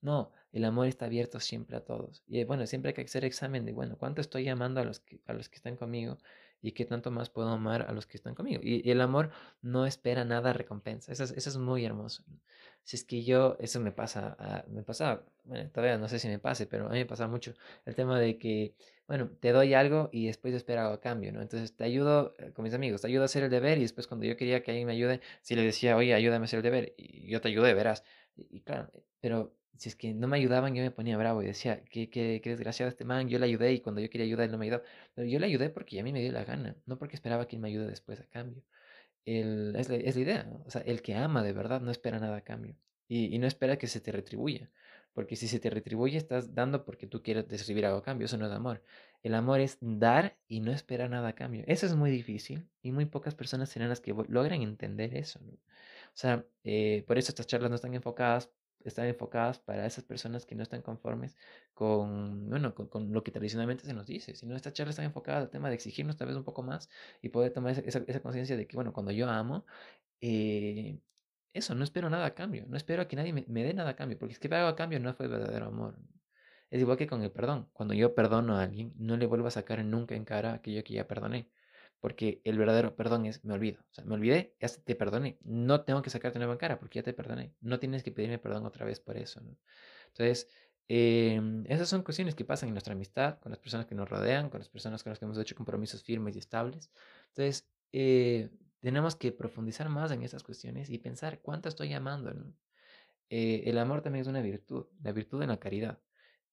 No, 0.00 0.32
el 0.52 0.64
amor 0.64 0.88
está 0.88 1.06
abierto 1.06 1.38
siempre 1.40 1.76
a 1.76 1.84
todos. 1.84 2.24
Y 2.26 2.42
bueno, 2.44 2.66
siempre 2.66 2.90
hay 2.90 2.94
que 2.94 3.02
hacer 3.02 3.24
examen 3.24 3.64
de, 3.64 3.72
bueno, 3.72 3.96
¿cuánto 3.96 4.20
estoy 4.20 4.48
amando 4.48 4.80
a 4.80 4.84
los 4.84 5.00
que, 5.00 5.20
a 5.26 5.32
los 5.32 5.48
que 5.48 5.56
están 5.56 5.76
conmigo? 5.76 6.18
¿Y 6.60 6.72
qué 6.72 6.84
tanto 6.84 7.10
más 7.10 7.30
puedo 7.30 7.48
amar 7.48 7.82
a 7.82 7.92
los 7.92 8.06
que 8.06 8.16
están 8.16 8.34
conmigo? 8.34 8.60
Y, 8.62 8.88
el 8.90 9.00
amor 9.00 9.30
no 9.62 9.86
espera 9.86 10.24
nada 10.24 10.52
recompensa. 10.52 11.12
Eso 11.12 11.24
es, 11.24 11.30
eso 11.32 11.50
es 11.50 11.56
muy 11.56 11.84
hermoso. 11.84 12.24
Si 12.84 12.96
es 12.96 13.04
que 13.04 13.22
yo, 13.24 13.56
eso 13.60 13.80
me 13.80 13.92
pasa, 13.92 14.36
me 14.68 14.82
pasa, 14.82 15.22
bueno, 15.44 15.70
todavía 15.70 15.98
no 15.98 16.08
sé 16.08 16.18
si 16.18 16.28
me 16.28 16.38
pase, 16.38 16.66
pero 16.66 16.86
a 16.86 16.90
mí 16.90 16.98
me 16.98 17.06
pasa 17.06 17.28
mucho 17.28 17.54
el 17.86 17.94
tema 17.94 18.18
de 18.18 18.38
que 18.38 18.74
bueno, 19.12 19.28
te 19.40 19.52
doy 19.52 19.74
algo 19.74 20.08
y 20.12 20.26
después 20.26 20.54
espero 20.54 20.80
algo 20.82 20.94
a 20.94 21.00
cambio, 21.00 21.32
¿no? 21.32 21.42
Entonces 21.42 21.76
te 21.76 21.84
ayudo 21.84 22.34
eh, 22.38 22.52
con 22.52 22.62
mis 22.64 22.72
amigos, 22.74 23.02
te 23.02 23.08
ayudo 23.08 23.22
a 23.22 23.24
hacer 23.26 23.42
el 23.44 23.50
deber 23.50 23.78
y 23.78 23.82
después 23.82 24.06
cuando 24.06 24.24
yo 24.26 24.36
quería 24.38 24.62
que 24.62 24.70
alguien 24.70 24.86
me 24.86 24.94
ayude, 24.94 25.20
si 25.42 25.54
le 25.54 25.62
decía, 25.62 25.96
oye, 25.96 26.14
ayúdame 26.14 26.44
a 26.44 26.46
hacer 26.46 26.58
el 26.58 26.62
deber, 26.62 26.94
y 26.96 27.28
yo 27.30 27.40
te 27.42 27.48
ayudé, 27.48 27.74
verás. 27.74 28.04
Y, 28.36 28.60
claro, 28.62 28.90
eh, 28.94 29.02
pero 29.20 29.54
si 29.76 29.88
es 29.90 29.96
que 29.96 30.14
no 30.14 30.28
me 30.28 30.36
ayudaban, 30.38 30.74
yo 30.74 30.82
me 30.82 30.90
ponía 30.90 31.16
bravo 31.18 31.42
y 31.42 31.46
decía, 31.46 31.82
qué, 31.90 32.08
qué, 32.08 32.40
qué 32.42 32.50
desgraciado 32.50 32.88
este 32.88 33.04
man, 33.04 33.28
yo 33.28 33.38
le 33.38 33.46
ayudé 33.46 33.72
y 33.74 33.80
cuando 33.80 34.00
yo 34.00 34.08
quería 34.08 34.24
ayudar 34.26 34.46
él 34.46 34.52
no 34.52 34.58
me 34.58 34.66
ayudó. 34.66 34.82
Pero 35.14 35.28
yo 35.28 35.38
le 35.38 35.46
ayudé 35.46 35.68
porque 35.70 36.00
a 36.00 36.04
mí 36.04 36.12
me 36.12 36.20
dio 36.22 36.32
la 36.32 36.44
gana, 36.44 36.76
no 36.86 36.98
porque 36.98 37.16
esperaba 37.16 37.46
que 37.46 37.56
él 37.56 37.62
me 37.62 37.68
ayude 37.68 37.88
después 37.88 38.20
a 38.20 38.24
cambio. 38.26 38.62
El, 39.24 39.74
es, 39.76 39.88
la, 39.88 39.96
idea, 39.96 40.50
o 40.64 40.70
sea, 40.70 40.82
el 40.82 41.02
que 41.02 41.14
ama 41.14 41.42
de 41.42 41.52
verdad 41.52 41.80
no 41.80 41.90
espera 41.90 42.18
nada 42.18 42.36
a 42.36 42.40
cambio 42.42 42.76
y, 43.08 43.38
no 43.38 43.46
espera 43.46 43.76
que 43.76 43.86
se 43.86 44.00
te 44.00 44.10
retribuya, 44.12 44.70
porque 45.12 45.36
si 45.36 45.48
se 45.48 45.60
te 45.60 45.70
retribuye 45.70 46.16
estás 46.16 46.54
dando 46.54 46.84
porque 46.84 47.06
tú 47.06 47.22
quieres 47.22 47.46
recibir 47.48 47.84
algo 47.86 47.98
a 47.98 48.02
cambio, 48.02 48.26
eso 48.26 48.38
no 48.38 48.46
es 48.46 48.52
amor. 48.52 48.82
El 49.22 49.34
amor 49.34 49.60
es 49.60 49.78
dar 49.80 50.36
y 50.48 50.60
no 50.60 50.72
esperar 50.72 51.10
nada 51.10 51.28
a 51.28 51.34
cambio. 51.34 51.62
Eso 51.66 51.86
es 51.86 51.94
muy 51.94 52.10
difícil 52.10 52.66
y 52.82 52.90
muy 52.90 53.04
pocas 53.04 53.34
personas 53.34 53.68
serán 53.68 53.90
las 53.90 54.00
que 54.00 54.14
logran 54.28 54.62
entender 54.62 55.14
eso. 55.16 55.38
O 55.40 56.14
sea, 56.14 56.44
eh, 56.64 57.04
por 57.06 57.18
eso 57.18 57.30
estas 57.30 57.46
charlas 57.46 57.70
no 57.70 57.76
están 57.76 57.94
enfocadas 57.94 58.50
están 58.88 59.06
enfocadas 59.06 59.58
para 59.58 59.86
esas 59.86 60.04
personas 60.04 60.46
que 60.46 60.54
no 60.54 60.62
están 60.62 60.82
conformes 60.82 61.36
con, 61.74 62.48
bueno, 62.48 62.74
con, 62.74 63.12
lo 63.12 63.22
que 63.22 63.30
tradicionalmente 63.30 63.84
se 63.84 63.94
nos 63.94 64.06
dice, 64.06 64.34
sino 64.34 64.56
estas 64.56 64.72
charlas 64.72 64.94
están 64.94 65.06
enfocadas 65.06 65.42
al 65.44 65.50
tema 65.50 65.68
de 65.68 65.74
exigirnos 65.74 66.16
tal 66.16 66.28
vez 66.28 66.36
un 66.36 66.44
poco 66.44 66.62
más 66.62 66.88
y 67.22 67.28
poder 67.30 67.52
tomar 67.52 67.72
esa, 67.72 68.00
esa, 68.06 68.20
conciencia 68.20 68.56
de 68.56 68.66
que, 68.66 68.76
bueno, 68.76 68.92
cuando 68.92 69.12
yo 69.12 69.28
amo, 69.28 69.64
eh, 70.20 70.98
eso, 71.52 71.74
no 71.74 71.84
espero 71.84 72.10
nada 72.10 72.26
a 72.26 72.34
cambio, 72.34 72.64
no 72.68 72.76
espero 72.76 73.02
a 73.02 73.08
que 73.08 73.16
nadie 73.16 73.32
me, 73.32 73.44
me 73.48 73.64
dé 73.64 73.74
nada 73.74 73.90
a 73.90 73.96
cambio, 73.96 74.18
porque 74.18 74.34
es 74.34 74.38
que 74.38 74.48
me 74.48 74.56
a 74.56 74.74
cambio 74.76 75.00
no 75.00 75.14
fue 75.14 75.28
verdadero 75.28 75.66
amor. 75.66 75.96
Es 76.70 76.80
igual 76.80 76.96
que 76.96 77.06
con 77.06 77.22
el 77.22 77.30
perdón, 77.30 77.68
cuando 77.74 77.94
yo 77.94 78.14
perdono 78.14 78.56
a 78.56 78.62
alguien, 78.62 78.94
no 78.96 79.16
le 79.16 79.26
vuelvo 79.26 79.48
a 79.48 79.50
sacar 79.50 79.84
nunca 79.84 80.14
en 80.14 80.24
cara 80.24 80.54
aquello 80.54 80.82
que 80.84 80.94
ya 80.94 81.06
perdoné 81.06 81.50
porque 82.02 82.40
el 82.42 82.58
verdadero 82.58 82.96
perdón 82.96 83.26
es 83.26 83.44
me 83.44 83.54
olvido. 83.54 83.80
O 83.92 83.94
sea, 83.94 84.04
me 84.04 84.14
olvidé, 84.14 84.56
ya 84.60 84.66
te 84.68 84.96
perdoné. 84.96 85.38
No 85.44 85.84
tengo 85.84 86.02
que 86.02 86.10
sacarte 86.10 86.40
nueva 86.40 86.54
en 86.54 86.58
cara 86.58 86.80
porque 86.80 86.98
ya 86.98 87.04
te 87.04 87.12
perdoné. 87.12 87.54
No 87.60 87.78
tienes 87.78 88.02
que 88.02 88.10
pedirme 88.10 88.40
perdón 88.40 88.66
otra 88.66 88.84
vez 88.84 88.98
por 88.98 89.16
eso. 89.16 89.40
¿no? 89.40 89.56
Entonces, 90.08 90.48
eh, 90.88 91.40
esas 91.68 91.88
son 91.88 92.02
cuestiones 92.02 92.34
que 92.34 92.44
pasan 92.44 92.70
en 92.70 92.74
nuestra 92.74 92.94
amistad, 92.94 93.38
con 93.38 93.50
las 93.50 93.60
personas 93.60 93.86
que 93.86 93.94
nos 93.94 94.10
rodean, 94.10 94.50
con 94.50 94.58
las 94.58 94.68
personas 94.68 95.04
con 95.04 95.10
las 95.10 95.20
que 95.20 95.26
hemos 95.26 95.38
hecho 95.38 95.54
compromisos 95.54 96.02
firmes 96.02 96.34
y 96.34 96.40
estables. 96.40 96.90
Entonces, 97.28 97.68
eh, 97.92 98.50
tenemos 98.80 99.14
que 99.14 99.30
profundizar 99.30 99.88
más 99.88 100.10
en 100.10 100.24
esas 100.24 100.42
cuestiones 100.42 100.90
y 100.90 100.98
pensar 100.98 101.40
cuánto 101.40 101.68
estoy 101.68 101.92
amando. 101.92 102.34
¿no? 102.34 102.52
Eh, 103.30 103.62
el 103.66 103.78
amor 103.78 104.02
también 104.02 104.22
es 104.22 104.26
una 104.26 104.42
virtud, 104.42 104.86
la 105.04 105.12
virtud 105.12 105.38
de 105.38 105.46
la 105.46 105.60
caridad. 105.60 106.00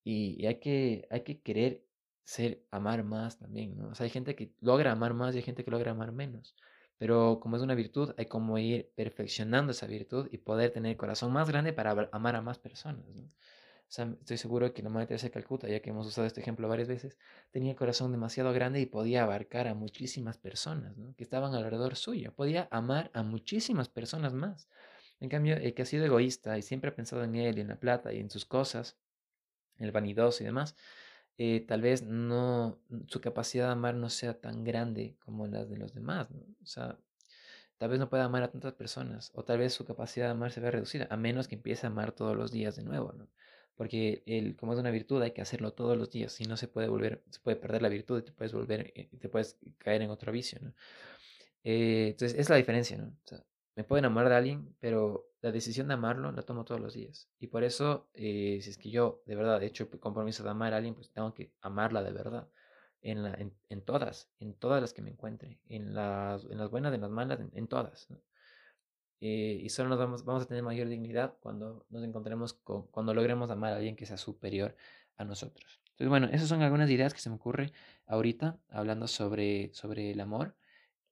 Y, 0.03 0.35
y 0.39 0.45
hay, 0.45 0.59
que, 0.59 1.07
hay 1.09 1.21
que 1.23 1.41
querer 1.41 1.88
ser 2.29 2.63
amar 2.69 3.03
más 3.03 3.39
también, 3.39 3.75
¿no? 3.75 3.87
O 3.89 3.95
sea, 3.95 4.03
hay 4.03 4.11
gente 4.11 4.35
que 4.35 4.53
logra 4.61 4.91
amar 4.91 5.15
más 5.15 5.33
y 5.33 5.37
hay 5.37 5.43
gente 5.43 5.63
que 5.65 5.71
logra 5.71 5.91
amar 5.91 6.11
menos. 6.11 6.55
Pero 6.99 7.39
como 7.39 7.55
es 7.57 7.63
una 7.63 7.73
virtud, 7.73 8.13
hay 8.19 8.27
como 8.27 8.59
ir 8.59 8.91
perfeccionando 8.95 9.71
esa 9.71 9.87
virtud 9.87 10.27
y 10.31 10.37
poder 10.37 10.69
tener 10.71 10.95
corazón 10.95 11.33
más 11.33 11.49
grande 11.49 11.73
para 11.73 12.09
amar 12.11 12.35
a 12.35 12.41
más 12.41 12.59
personas, 12.59 13.03
¿no? 13.15 13.23
O 13.23 13.91
sea, 13.91 14.15
estoy 14.19 14.37
seguro 14.37 14.71
que 14.75 14.83
la 14.83 14.89
Madre 14.89 15.07
Teresa 15.07 15.25
de 15.25 15.31
Calcuta, 15.31 15.67
ya 15.67 15.79
que 15.79 15.89
hemos 15.89 16.05
usado 16.05 16.27
este 16.27 16.41
ejemplo 16.41 16.67
varias 16.67 16.87
veces, 16.87 17.17
tenía 17.49 17.75
corazón 17.75 18.11
demasiado 18.11 18.53
grande 18.53 18.79
y 18.79 18.85
podía 18.85 19.23
abarcar 19.23 19.67
a 19.67 19.73
muchísimas 19.73 20.37
personas, 20.37 20.95
¿no? 20.97 21.15
Que 21.15 21.23
estaban 21.23 21.55
alrededor 21.55 21.95
suyo. 21.95 22.31
Podía 22.35 22.67
amar 22.69 23.09
a 23.15 23.23
muchísimas 23.23 23.89
personas 23.89 24.33
más. 24.35 24.69
En 25.19 25.29
cambio, 25.29 25.57
el 25.57 25.73
que 25.73 25.81
ha 25.81 25.85
sido 25.85 26.05
egoísta 26.05 26.59
y 26.59 26.61
siempre 26.61 26.91
ha 26.91 26.95
pensado 26.95 27.23
en 27.23 27.33
él 27.33 27.57
y 27.57 27.61
en 27.61 27.69
la 27.69 27.79
plata 27.79 28.13
y 28.13 28.19
en 28.19 28.29
sus 28.29 28.45
cosas, 28.45 28.97
el 29.77 29.91
vanidoso 29.91 30.43
y 30.43 30.45
demás, 30.45 30.75
eh, 31.41 31.61
tal 31.61 31.81
vez 31.81 32.03
no, 32.03 32.81
su 33.07 33.21
capacidad 33.21 33.67
de 33.67 33.71
amar 33.71 33.95
no 33.95 34.09
sea 34.09 34.33
tan 34.41 34.65
grande 34.65 35.15
como 35.23 35.47
las 35.47 35.69
de 35.69 35.77
los 35.77 35.93
demás. 35.93 36.27
O 36.61 36.65
sea, 36.65 36.99
tal 37.77 37.89
vez 37.91 37.97
no 37.97 38.09
pueda 38.09 38.25
amar 38.25 38.43
a 38.43 38.51
tantas 38.51 38.73
personas, 38.73 39.31
o 39.33 39.45
tal 39.45 39.59
vez 39.59 39.73
su 39.73 39.85
capacidad 39.85 40.25
de 40.25 40.31
amar 40.31 40.51
se 40.51 40.59
vea 40.59 40.71
reducida, 40.71 41.07
a 41.09 41.15
menos 41.15 41.47
que 41.47 41.55
empiece 41.55 41.87
a 41.87 41.91
amar 41.91 42.11
todos 42.11 42.35
los 42.35 42.51
días 42.51 42.75
de 42.75 42.83
nuevo. 42.83 43.13
Porque 43.75 44.21
el, 44.25 44.57
como 44.57 44.73
es 44.73 44.79
una 44.79 44.91
virtud, 44.91 45.21
hay 45.21 45.31
que 45.31 45.41
hacerlo 45.41 45.71
todos 45.71 45.97
los 45.97 46.11
días, 46.11 46.33
si 46.33 46.43
no 46.43 46.57
se 46.57 46.67
puede 46.67 46.89
volver, 46.89 47.23
se 47.29 47.39
puede 47.39 47.55
perder 47.55 47.83
la 47.83 47.89
virtud 47.89 48.19
y 48.19 48.23
te 48.23 48.33
puedes 48.33 48.51
volver, 48.51 48.91
eh, 48.93 49.09
te 49.17 49.29
puedes 49.29 49.57
caer 49.77 50.01
en 50.01 50.09
otro 50.09 50.33
vicio. 50.33 50.59
Eh, 51.63 52.09
entonces, 52.09 52.37
es 52.37 52.49
la 52.49 52.57
diferencia, 52.57 52.97
¿no? 52.97 53.13
Me 53.77 53.85
puedo 53.85 53.99
enamorar 53.99 54.29
de 54.29 54.35
alguien, 54.35 54.75
pero 54.81 55.28
la 55.41 55.51
decisión 55.51 55.87
de 55.87 55.93
amarlo 55.93 56.31
la 56.31 56.41
tomo 56.43 56.65
todos 56.65 56.81
los 56.81 56.93
días. 56.93 57.29
Y 57.39 57.47
por 57.47 57.63
eso, 57.63 58.09
eh, 58.13 58.59
si 58.61 58.69
es 58.69 58.77
que 58.77 58.89
yo 58.89 59.21
de 59.25 59.35
verdad 59.35 59.61
he 59.63 59.67
hecho 59.67 59.87
el 59.91 59.99
compromiso 59.99 60.43
de 60.43 60.49
amar 60.49 60.73
a 60.73 60.77
alguien, 60.77 60.95
pues 60.95 61.11
tengo 61.11 61.33
que 61.33 61.53
amarla 61.61 62.03
de 62.03 62.11
verdad. 62.11 62.47
En, 63.01 63.23
la, 63.23 63.37
en, 63.69 63.81
todas, 63.81 64.29
en 64.39 64.53
todas 64.53 64.81
las 64.81 64.91
que 64.91 65.01
me 65.01 65.09
encuentre, 65.09 65.61
en 65.69 65.93
las, 65.93 66.43
en 66.43 66.57
las 66.57 66.69
buenas, 66.69 66.93
en 66.93 66.99
las 66.99 67.09
malas, 67.09 67.39
en, 67.53 67.67
todas. 67.67 68.09
Eh, 69.21 69.57
y 69.61 69.69
solo 69.69 69.87
nos 69.87 69.99
vamos, 69.99 70.25
vamos 70.25 70.43
a 70.43 70.47
tener 70.47 70.63
mayor 70.63 70.89
dignidad 70.89 71.37
cuando 71.39 71.85
nos 71.89 72.03
encontremos 72.03 72.53
con, 72.53 72.87
cuando 72.87 73.13
logremos 73.13 73.49
amar 73.49 73.71
a 73.71 73.77
alguien 73.77 73.95
que 73.95 74.05
sea 74.05 74.17
superior 74.17 74.75
a 75.15 75.23
nosotros. 75.23 75.81
Entonces, 75.91 76.09
bueno, 76.09 76.27
esas 76.31 76.49
son 76.49 76.61
algunas 76.61 76.89
ideas 76.89 77.13
que 77.13 77.21
se 77.21 77.29
me 77.29 77.37
ocurren 77.37 77.71
ahorita 78.05 78.59
hablando 78.69 79.07
sobre, 79.07 79.73
sobre 79.73 80.11
el 80.11 80.19
amor 80.19 80.57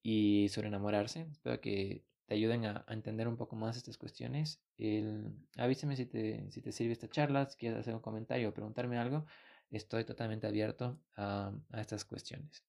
y 0.02 0.48
sobre 0.50 0.68
enamorarse. 0.70 1.28
Espero 1.32 1.60
que 1.62 2.04
te 2.28 2.36
ayuden 2.36 2.66
a, 2.66 2.86
entender 2.90 3.28
un 3.28 3.38
poco 3.38 3.56
más 3.56 3.78
estas 3.78 3.98
cuestiones. 3.98 4.62
El, 4.78 5.34
avísame 5.58 5.96
si 5.96 6.06
te, 6.06 6.52
si 6.52 6.62
te 6.62 6.72
sirve 6.72 6.94
esta 6.94 7.10
charla, 7.10 7.48
si 7.48 7.58
quieres 7.58 7.80
hacer 7.80 7.96
un 7.96 8.02
comentario 8.02 8.50
o 8.50 8.54
preguntarme 8.54 8.98
algo. 8.98 9.26
Estoy 9.72 10.04
totalmente 10.06 10.46
abierto 10.48 11.00
a, 11.16 11.52
a 11.72 11.82
estas 11.82 12.06
cuestiones. 12.06 12.64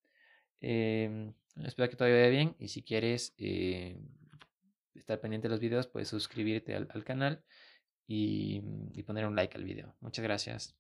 Eh, 0.60 1.32
espero 1.64 1.90
que 1.90 1.96
todo 1.96 2.08
vaya 2.08 2.28
bien 2.28 2.56
y 2.58 2.68
si 2.68 2.82
quieres 2.82 3.34
eh, 3.38 4.00
estar 4.94 5.20
pendiente 5.20 5.48
de 5.48 5.52
los 5.52 5.60
videos, 5.60 5.86
puedes 5.88 6.08
suscribirte 6.08 6.74
al, 6.74 6.88
al 6.90 7.04
canal 7.04 7.44
y, 8.06 8.62
y 8.94 9.02
poner 9.02 9.26
un 9.26 9.36
like 9.36 9.56
al 9.56 9.64
video. 9.64 9.96
Muchas 10.00 10.22
gracias. 10.22 10.77